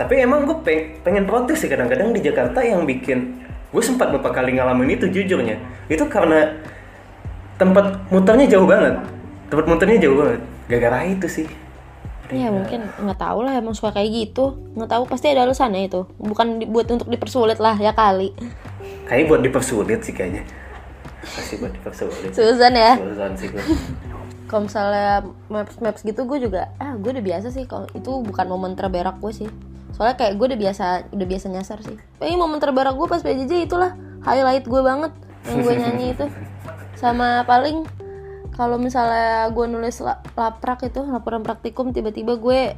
tapi 0.00 0.16
emang 0.16 0.48
gue 0.48 0.56
pengen 1.04 1.28
protes 1.28 1.60
sih 1.60 1.68
kadang-kadang 1.68 2.16
di 2.16 2.24
Jakarta 2.24 2.64
yang 2.64 2.88
bikin 2.88 3.36
gue 3.68 3.82
sempat 3.84 4.08
beberapa 4.08 4.32
kali 4.32 4.56
ngalamin 4.56 4.96
itu 4.96 5.12
jujurnya. 5.12 5.60
Itu 5.92 6.08
karena 6.08 6.56
tempat 7.60 8.08
muternya 8.08 8.48
jauh 8.48 8.64
banget. 8.64 8.96
Tempat 9.52 9.66
muternya 9.68 10.00
jauh 10.00 10.16
banget. 10.16 10.40
Gara-gara 10.72 11.04
itu 11.04 11.28
sih. 11.28 11.46
Ya 12.32 12.48
mungkin. 12.48 12.88
Nggak 12.96 13.20
tahu 13.20 13.44
lah 13.44 13.60
emang 13.60 13.76
suka 13.76 13.92
kayak 13.92 14.08
gitu. 14.08 14.56
Nggak 14.72 14.88
tahu 14.88 15.02
pasti 15.04 15.28
ada 15.28 15.44
alasannya 15.44 15.84
itu. 15.84 16.08
Bukan 16.16 16.64
dibuat 16.64 16.88
untuk 16.88 17.12
dipersulit 17.12 17.60
lah 17.60 17.76
ya 17.76 17.92
kali. 17.92 18.32
Kayaknya 19.04 19.28
buat 19.28 19.40
dipersulit 19.44 20.00
sih 20.00 20.16
kayaknya. 20.16 20.48
Pasti 21.20 21.60
buat 21.60 21.76
dipersulit. 21.76 22.32
Susan 22.32 22.72
ya? 22.72 22.96
Susan 22.96 23.30
sih 23.36 23.52
gue. 23.52 23.60
kalau 24.50 24.66
misalnya 24.66 25.22
maps 25.46 25.78
maps 25.78 26.02
gitu 26.02 26.26
gue 26.26 26.42
juga 26.42 26.74
ah 26.82 26.98
gue 26.98 27.14
udah 27.14 27.22
biasa 27.22 27.54
sih. 27.54 27.70
Kalau 27.70 27.86
itu 27.94 28.10
bukan 28.10 28.50
momen 28.50 28.74
terberak 28.74 29.22
gue 29.22 29.30
sih. 29.30 29.48
Soalnya 29.94 30.18
kayak 30.18 30.42
gue 30.42 30.46
udah 30.50 30.58
biasa 30.58 30.84
udah 31.14 31.26
biasa 31.30 31.46
nyasar 31.54 31.78
sih. 31.86 31.94
Ini 32.18 32.34
momen 32.34 32.58
terberak 32.58 32.98
gue 32.98 33.06
pas 33.06 33.22
PJJ 33.22 33.70
itulah 33.70 33.94
highlight 34.26 34.66
gue 34.66 34.82
banget 34.82 35.14
yang 35.46 35.58
gue 35.62 35.74
nyanyi 35.78 36.06
itu. 36.18 36.26
Sama 36.98 37.46
paling 37.46 37.86
kalau 38.58 38.74
misalnya 38.74 39.54
gue 39.54 39.66
nulis 39.70 40.02
la- 40.02 40.18
laprak 40.34 40.82
itu 40.82 40.98
laporan 41.06 41.46
praktikum 41.46 41.94
tiba-tiba 41.94 42.34
gue 42.34 42.74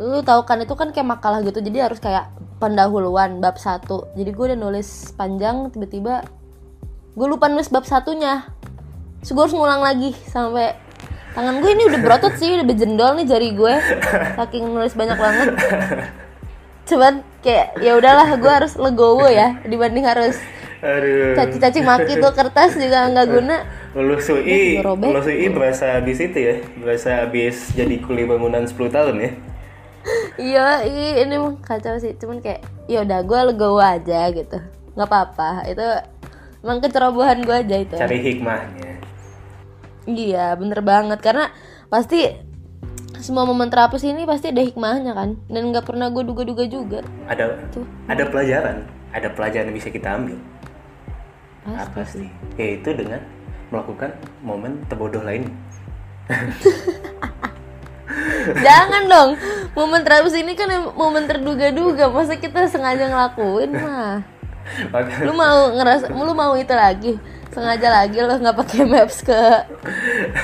lu 0.00 0.24
tahu 0.24 0.48
kan 0.48 0.56
itu 0.64 0.72
kan 0.72 0.88
kayak 0.96 1.20
makalah 1.20 1.44
gitu. 1.44 1.60
Jadi 1.60 1.84
harus 1.84 2.00
kayak 2.00 2.32
pendahuluan 2.64 3.44
bab 3.44 3.60
satu. 3.60 4.08
Jadi 4.16 4.32
gue 4.32 4.44
udah 4.56 4.58
nulis 4.58 5.12
panjang 5.20 5.68
tiba-tiba 5.68 6.24
gue 7.12 7.26
lupa 7.28 7.52
nulis 7.52 7.68
bab 7.68 7.84
satunya 7.84 8.48
Terus 9.22 9.30
gue 9.34 9.42
harus 9.42 9.54
ngulang 9.54 9.82
lagi 9.82 10.14
sampai 10.30 10.78
tangan 11.34 11.62
gue 11.62 11.70
ini 11.70 11.84
udah 11.86 12.00
berotot 12.02 12.34
sih 12.34 12.50
udah 12.58 12.66
berjendol 12.66 13.14
nih 13.18 13.26
jari 13.26 13.50
gue 13.54 13.74
saking 14.38 14.64
nulis 14.74 14.94
banyak 14.94 15.18
banget. 15.18 15.48
Cuman 16.88 17.20
kayak 17.44 17.78
ya 17.78 17.94
udahlah 17.94 18.28
gue 18.38 18.52
harus 18.52 18.74
legowo 18.74 19.26
ya 19.28 19.60
dibanding 19.66 20.06
harus 20.08 20.40
Aduh. 20.78 21.34
caci-caci 21.34 21.82
maki 21.82 22.22
tuh 22.22 22.32
kertas 22.32 22.78
juga 22.78 23.10
nggak 23.10 23.26
guna. 23.28 23.56
Lulus 23.98 24.30
UI, 24.30 24.78
lulus 24.78 25.26
UI 25.26 25.50
berasa 25.50 25.98
habis 25.98 26.22
itu 26.22 26.38
ya, 26.38 26.54
berasa 26.78 27.26
habis 27.26 27.74
jadi 27.74 27.98
kuli 27.98 28.22
bangunan 28.28 28.62
10 28.62 28.78
tahun 28.94 29.16
ya. 29.18 29.30
iya 30.38 30.66
ini 31.26 31.34
mah 31.34 31.58
kacau 31.66 31.98
sih. 31.98 32.14
Cuman 32.14 32.38
kayak 32.38 32.62
ya 32.86 33.02
udah 33.02 33.20
gue 33.26 33.40
legowo 33.52 33.82
aja 33.82 34.30
gitu. 34.30 34.58
Nggak 34.94 35.08
apa-apa. 35.10 35.66
Itu 35.66 35.86
emang 36.62 36.78
kecerobohan 36.78 37.42
gue 37.42 37.56
aja 37.58 37.76
itu. 37.78 37.96
Cari 37.98 38.18
hikmahnya. 38.22 38.97
Iya 40.08 40.56
bener 40.56 40.80
banget. 40.80 41.20
Karena 41.20 41.52
pasti 41.92 42.24
semua 43.20 43.44
momen 43.44 43.68
terhapus 43.68 44.08
ini 44.08 44.24
pasti 44.24 44.48
ada 44.48 44.64
hikmahnya 44.64 45.12
kan? 45.12 45.36
Dan 45.52 45.68
nggak 45.68 45.84
pernah 45.84 46.08
gue 46.08 46.24
duga-duga 46.24 46.64
juga. 46.64 47.04
Ada 47.28 47.60
Tuh. 47.68 47.84
ada 48.08 48.24
pelajaran, 48.24 48.88
ada 49.12 49.28
pelajaran 49.28 49.68
yang 49.68 49.76
bisa 49.76 49.92
kita 49.92 50.16
ambil. 50.16 50.40
Apa 51.68 52.00
sih? 52.08 52.32
Yaitu 52.56 52.96
dengan 52.96 53.20
melakukan 53.68 54.16
momen 54.40 54.80
terbodoh 54.88 55.20
lain. 55.20 55.52
jangan 58.64 59.04
dong. 59.04 59.30
Momen 59.76 60.00
terhapus 60.00 60.40
ini 60.40 60.56
kan 60.56 60.72
momen 60.96 61.28
terduga-duga. 61.28 62.08
Masa 62.08 62.40
kita 62.40 62.64
sengaja 62.72 63.12
ngelakuin 63.12 63.76
mah? 63.76 64.24
Lu 65.26 65.32
mau 65.32 65.72
ngerasa 65.72 66.12
lu 66.12 66.36
mau 66.36 66.52
itu 66.52 66.76
lagi 66.76 67.16
sengaja 67.52 67.88
lagi 67.88 68.18
lo 68.20 68.34
nggak 68.36 68.56
pakai 68.56 68.82
maps 68.84 69.24
ke 69.24 69.40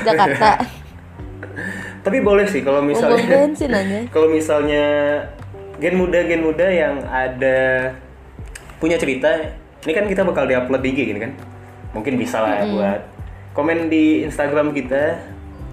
Jakarta. 0.04 0.58
Tapi 2.04 2.18
boleh 2.20 2.44
sih 2.48 2.60
kalau 2.60 2.84
misalnya 2.84 3.24
bensin 3.24 3.72
aja. 3.72 3.98
kalau 4.14 4.28
misalnya 4.28 4.84
gen 5.80 5.96
muda 5.96 6.20
gen 6.24 6.42
muda 6.44 6.66
yang 6.68 7.00
ada 7.08 7.92
punya 8.78 9.00
cerita 9.00 9.56
ini 9.84 9.92
kan 9.92 10.04
kita 10.08 10.24
bakal 10.24 10.44
diupload 10.48 10.80
di 10.84 10.88
IG 10.92 11.00
gini 11.14 11.20
kan? 11.20 11.32
Mungkin 11.96 12.18
bisa 12.18 12.42
lah 12.42 12.60
ya 12.60 12.64
buat 12.68 13.00
komen 13.54 13.88
di 13.88 14.26
Instagram 14.26 14.74
kita 14.74 15.20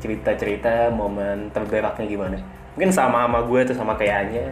cerita-cerita 0.02 0.94
momen 0.94 1.50
terberaknya 1.52 2.06
gimana. 2.06 2.38
Mungkin 2.78 2.92
sama 2.94 3.28
sama 3.28 3.40
gue 3.44 3.60
atau 3.68 3.76
sama 3.76 3.94
kayak 3.98 4.16
Anya. 4.28 4.48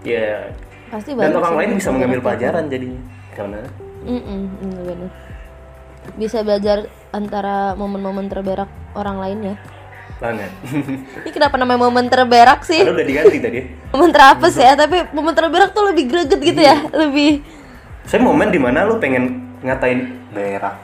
Ya 0.00 0.48
pasti 0.90 1.14
dan 1.14 1.38
orang 1.38 1.54
lain 1.54 1.70
bisa 1.78 1.88
mengambil 1.94 2.18
beberapa. 2.18 2.34
pelajaran 2.34 2.64
jadinya 2.66 3.02
karena 3.38 3.60
Mm-mm, 4.00 4.40
bener-bener. 4.58 5.10
Bisa 6.16 6.40
belajar 6.40 6.84
antara 7.10 7.72
momen-momen 7.74 8.26
terberak 8.26 8.68
orang 8.92 9.16
lain 9.18 9.38
ya? 9.42 9.56
Banget 10.20 10.52
ini 11.24 11.30
kenapa 11.32 11.56
namanya 11.56 11.80
momen 11.80 12.06
terberak 12.06 12.60
sih? 12.62 12.84
Karena 12.84 12.92
udah 12.92 13.06
diganti 13.08 13.38
tadi. 13.40 13.60
Momen 13.96 14.10
terapes 14.12 14.54
ya? 14.54 14.76
Tapi 14.76 15.08
momen 15.10 15.32
terberak 15.32 15.72
tuh 15.72 15.88
lebih 15.88 16.04
greget 16.06 16.36
gitu 16.36 16.60
ya? 16.60 16.76
Lebih 16.92 17.40
saya 18.04 18.20
momen 18.20 18.52
di 18.52 18.60
mana 18.60 18.84
lu 18.84 19.00
pengen 19.00 19.40
ngatain 19.60 20.28
berak? 20.30 20.76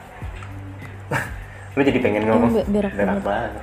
Lu 1.77 1.81
jadi 1.81 1.99
pengen 2.01 2.25
ngomong 2.25 2.49
be- 2.51 2.67
berak 2.67 2.93
berak 2.93 3.21
banget. 3.21 3.53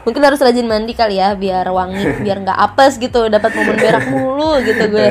mungkin 0.00 0.24
harus 0.24 0.40
rajin 0.40 0.64
mandi 0.64 0.96
kali 0.96 1.20
ya 1.20 1.36
biar 1.36 1.68
wangi 1.68 2.24
biar 2.24 2.40
nggak 2.40 2.56
apes 2.56 2.96
gitu 2.96 3.28
dapat 3.28 3.52
momen 3.52 3.76
berak 3.76 4.08
mulu 4.08 4.56
gitu 4.64 4.88
gue. 4.88 5.08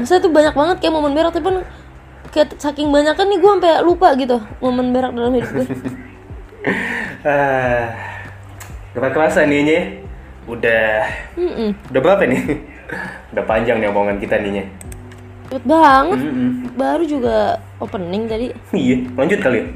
Masa 0.00 0.16
tuh 0.16 0.32
banyak 0.32 0.56
banget 0.56 0.76
kayak 0.80 0.94
momen 0.96 1.12
berak 1.12 1.32
tapi 1.32 1.44
kan 1.44 1.60
kayak 2.30 2.54
saking 2.56 2.88
banyak 2.88 3.12
kan 3.12 3.26
nih 3.26 3.38
gue 3.38 3.50
sampai 3.50 3.82
lupa 3.82 4.14
gitu 4.14 4.38
momen 4.58 4.90
berak 4.90 5.10
dalam 5.10 5.34
hidup 5.34 5.50
gue 5.52 5.66
Ah, 7.20 7.92
gak 8.92 9.12
kerasa 9.12 9.44
nih 9.44 9.60
Nye. 9.60 9.80
Udah 10.44 11.04
Mm-mm. 11.36 11.72
udah 11.88 12.00
berapa 12.00 12.24
nih? 12.24 12.40
udah 13.32 13.44
panjang 13.44 13.76
nih 13.76 13.88
omongan 13.88 14.16
kita 14.16 14.36
nih 14.36 14.50
Nye. 14.50 14.64
cepet 15.50 15.64
banget 15.66 16.20
Mm-mm. 16.22 16.50
baru 16.74 17.02
juga 17.02 17.36
opening 17.76 18.24
tadi 18.24 18.46
Iya, 18.76 18.96
lanjut 19.12 19.38
kali 19.40 19.58
ya. 19.58 19.66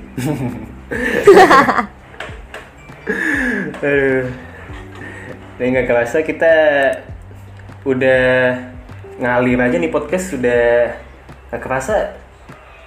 Aduh. 3.80 4.24
Dan 5.54 5.66
nggak 5.70 5.86
kerasa 5.86 6.18
kita 6.20 6.52
udah 7.84 8.24
ngalir 9.16 9.60
aja 9.60 9.76
nih 9.76 9.88
podcast 9.88 10.32
sudah 10.32 10.94
nggak 11.48 11.62
kerasa 11.62 12.16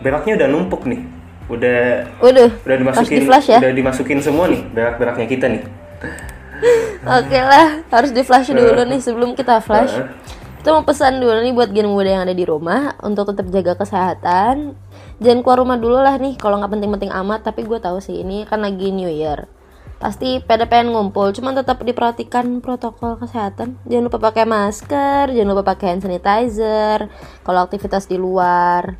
beraknya 0.01 0.33
udah 0.37 0.47
numpuk 0.49 0.83
nih. 0.85 1.01
Udah 1.47 2.03
Waduh, 2.19 2.51
udah 2.59 2.75
harus 2.75 2.81
dimasukin 2.83 3.19
di 3.23 3.27
flash 3.31 3.47
ya 3.47 3.59
udah 3.63 3.71
dimasukin 3.71 4.19
semua 4.19 4.51
nih 4.51 4.61
berak-beraknya 4.75 5.27
kita 5.31 5.45
nih. 5.47 5.63
Oke 7.17 7.39
lah, 7.39 7.87
harus 7.87 8.11
di 8.11 8.21
flash 8.25 8.51
dulu 8.51 8.83
nih 8.83 8.99
sebelum 8.99 9.31
kita 9.31 9.63
flash. 9.63 9.95
Heeh. 9.95 10.35
Kita 10.67 10.75
mau 10.75 10.83
pesan 10.83 11.23
dulu 11.23 11.39
nih 11.39 11.55
buat 11.55 11.71
gen 11.71 11.87
muda 11.87 12.19
yang 12.19 12.27
ada 12.27 12.35
di 12.35 12.43
rumah 12.43 12.99
untuk 12.99 13.31
tetap 13.31 13.47
jaga 13.47 13.79
kesehatan. 13.79 14.75
Jangan 15.23 15.39
keluar 15.39 15.63
rumah 15.63 15.79
dulu 15.79 15.95
lah 15.95 16.19
nih 16.19 16.35
kalau 16.35 16.59
nggak 16.59 16.75
penting-penting 16.75 17.07
amat. 17.07 17.47
Tapi 17.47 17.63
gue 17.63 17.79
tahu 17.79 18.03
sih 18.03 18.19
ini 18.19 18.43
kan 18.43 18.59
lagi 18.59 18.91
New 18.91 19.07
Year. 19.07 19.47
Pasti 19.95 20.43
pada 20.43 20.67
pengen 20.67 20.91
ngumpul, 20.91 21.31
cuman 21.31 21.55
tetap 21.55 21.79
diperhatikan 21.79 22.59
protokol 22.59 23.15
kesehatan. 23.15 23.79
Jangan 23.87 24.11
lupa 24.11 24.19
pakai 24.27 24.43
masker, 24.43 25.31
jangan 25.31 25.49
lupa 25.55 25.63
pakai 25.71 25.95
hand 25.95 26.03
sanitizer. 26.03 27.07
Kalau 27.47 27.59
aktivitas 27.63 28.05
di 28.11 28.19
luar, 28.19 28.99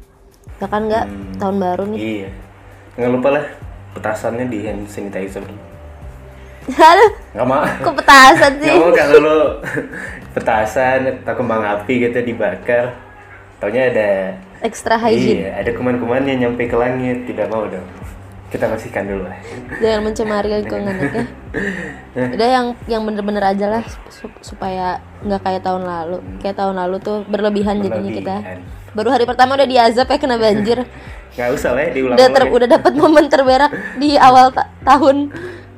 ya 0.57 0.67
kan 0.67 0.81
nggak 0.85 1.05
tahun 1.37 1.55
baru 1.61 1.83
nih. 1.93 1.99
Iya. 1.99 2.29
Nggak 2.97 3.11
lupa 3.13 3.29
lah 3.37 3.45
petasannya 3.93 4.45
di 4.49 4.59
hand 4.65 4.89
sanitizer. 4.89 5.45
Aduh, 6.67 7.11
Nggak 7.31 7.47
mau. 7.47 7.63
kok 7.63 7.95
petasan 7.95 8.53
sih? 8.59 8.67
Nggak 8.67 8.83
mau 8.83 8.91
kalau 8.91 9.19
lo 9.23 9.37
petasan 10.35 10.99
atau 11.23 11.33
kembang 11.33 11.63
api 11.63 11.93
gitu 12.03 12.19
dibakar. 12.21 12.97
Taunya 13.57 13.89
ada 13.89 14.09
Extra 14.61 14.97
hygiene. 14.97 15.45
Iya, 15.45 15.49
ada 15.61 15.69
kuman-kumannya 15.73 16.33
nyampe 16.37 16.65
ke 16.65 16.77
langit. 16.77 17.29
Tidak 17.29 17.45
mau 17.49 17.65
dong. 17.69 17.85
Kita 18.47 18.65
bersihkan 18.65 19.03
dulu 19.03 19.27
lah. 19.27 19.37
Jangan 19.77 20.01
mencemari 20.01 20.47
lingkungan 20.49 20.95
ya. 20.95 21.23
Udah 22.33 22.47
yang 22.47 22.65
yang 22.87 23.01
bener-bener 23.03 23.43
aja 23.43 23.65
lah 23.67 23.83
sup- 24.07 24.39
supaya 24.39 24.97
nggak 25.21 25.41
kayak 25.41 25.61
tahun 25.61 25.83
lalu. 25.83 26.17
Kayak 26.39 26.57
tahun 26.57 26.75
lalu 26.77 26.95
tuh 26.99 27.17
berlebihan 27.27 27.79
jadinya 27.79 28.11
kita. 28.11 28.35
Berlebihan. 28.37 28.75
baru 28.95 29.09
hari 29.13 29.25
pertama 29.27 29.53
udah 29.53 29.67
diazab 29.67 30.07
ya 30.07 30.17
kena 30.17 30.37
banjir. 30.37 30.79
Nggak 31.37 31.49
usah 31.53 31.69
lah 31.69 31.81
ya 31.85 31.91
diulang 31.93 32.17
udah 32.17 32.27
ter- 32.31 32.49
udah 32.49 32.69
dapat 32.71 32.93
momen 32.95 33.25
terberak 33.27 33.69
di 33.95 34.17
awal 34.17 34.49
ta- 34.49 34.73
tahun. 34.81 35.29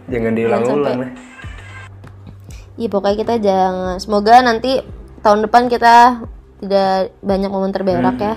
Jangan 0.07 0.31
diulang-ulang 0.31 0.97
lah 0.99 1.11
Iya 2.73 2.87
pokoknya 2.87 3.17
kita 3.17 3.35
jangan 3.39 3.99
semoga 3.99 4.39
nanti 4.39 4.79
tahun 5.19 5.43
depan 5.43 5.67
kita 5.67 6.23
tidak 6.59 7.11
banyak 7.19 7.51
momen 7.51 7.75
terberak 7.75 8.15
Hmm. 8.15 8.23
ya 8.23 8.33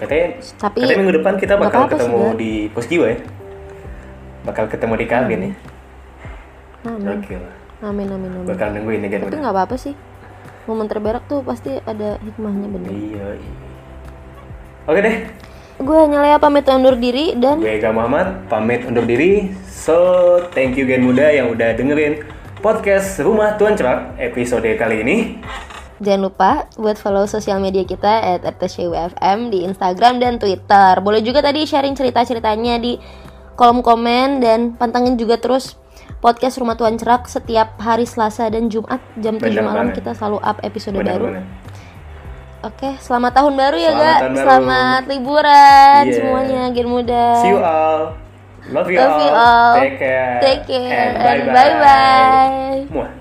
katanya 0.00 0.26
Tapi 0.56 0.78
katanya 0.80 0.98
minggu 1.04 1.14
depan 1.20 1.34
kita 1.36 1.54
bakal 1.60 1.84
sih, 1.84 1.90
ketemu 1.92 2.20
Gar. 2.24 2.34
di 2.40 2.52
pos 2.72 2.86
jiwa 2.88 3.06
ya. 3.12 3.18
Bakal 4.48 4.64
ketemu 4.72 4.94
di 4.96 5.06
kabin 5.06 5.40
ya. 5.44 5.52
Amin. 6.88 7.08
Oke 7.20 7.34
lah. 7.36 7.54
Amin 7.84 8.08
amin 8.08 8.30
amin. 8.32 8.46
Bakal 8.48 8.68
nungguin 8.72 9.04
ya 9.04 9.08
kan 9.12 9.20
tapi 9.28 9.36
nggak 9.36 9.54
apa-apa 9.54 9.76
sih. 9.76 9.94
Momen 10.64 10.88
terberak 10.88 11.24
tuh 11.28 11.44
pasti 11.44 11.76
ada 11.84 12.16
hikmahnya 12.24 12.68
bener 12.72 12.90
iya 12.92 13.26
iya. 13.36 13.52
Oke 14.88 15.00
deh. 15.04 15.16
Gue 15.80 15.96
hanya 15.96 16.20
Lea 16.20 16.36
pamit 16.36 16.68
undur 16.68 16.96
diri 16.96 17.32
dan 17.36 17.60
gue 17.60 17.72
Ega 17.72 17.92
Muhammad 17.92 18.48
pamit 18.48 18.84
undur 18.84 19.04
diri. 19.04 19.52
So 19.68 19.96
thank 20.52 20.76
you 20.80 20.88
Gen 20.88 21.04
Muda 21.04 21.28
yang 21.32 21.52
udah 21.52 21.76
dengerin 21.76 22.24
podcast 22.60 23.16
Rumah 23.20 23.56
Tuan 23.56 23.76
Cerak 23.76 24.16
episode 24.20 24.68
kali 24.76 25.00
ini 25.04 25.16
Jangan 26.00 26.22
lupa 26.22 26.50
buat 26.74 26.96
follow 26.96 27.24
sosial 27.24 27.60
media 27.60 27.84
kita 27.84 28.08
at 28.34 28.40
RTCWFM 28.42 29.52
di 29.52 29.62
Instagram 29.62 30.16
dan 30.16 30.40
Twitter. 30.40 30.96
Boleh 30.98 31.20
juga 31.20 31.44
tadi 31.44 31.62
sharing 31.62 31.92
cerita-ceritanya 31.92 32.80
di 32.80 32.96
kolom 33.52 33.84
komen 33.84 34.40
dan 34.40 34.72
pantengin 34.72 35.14
juga 35.14 35.36
terus 35.36 35.76
podcast 36.18 36.56
Rumah 36.56 36.74
Tuan 36.74 36.96
Cerak 36.96 37.28
setiap 37.28 37.76
hari 37.76 38.04
Selasa 38.04 38.48
dan 38.48 38.66
Jumat 38.66 38.96
jam 39.16 39.36
7 39.36 39.44
Bener 39.46 39.60
malam 39.60 39.86
kita 39.92 40.16
selalu 40.16 40.40
up 40.40 40.56
episode 40.62 40.96
baru. 40.96 41.36
benar-benar 41.36 41.44
Oke, 42.60 42.92
selamat 43.00 43.32
tahun 43.34 43.56
baru 43.56 43.76
ya, 43.76 43.88
Selamat 43.90 44.20
baru. 44.20 44.36
Selamat 44.36 45.02
liburan 45.08 46.02
Yeah. 46.02 46.12
semuanya, 46.12 46.62
Gen 46.70 46.88
Muda. 46.88 47.24
see 47.38 47.48
you 47.48 47.60
all 47.60 48.00
love 48.68 48.88
you 48.88 48.96
Love 48.96 49.12
all, 49.12 49.20
you 49.20 49.32
all. 49.32 49.74
take 49.76 49.96
care 49.96 50.36
Take 50.40 50.62
care 50.64 51.12
and 51.12 51.40
bye-bye. 51.48 53.19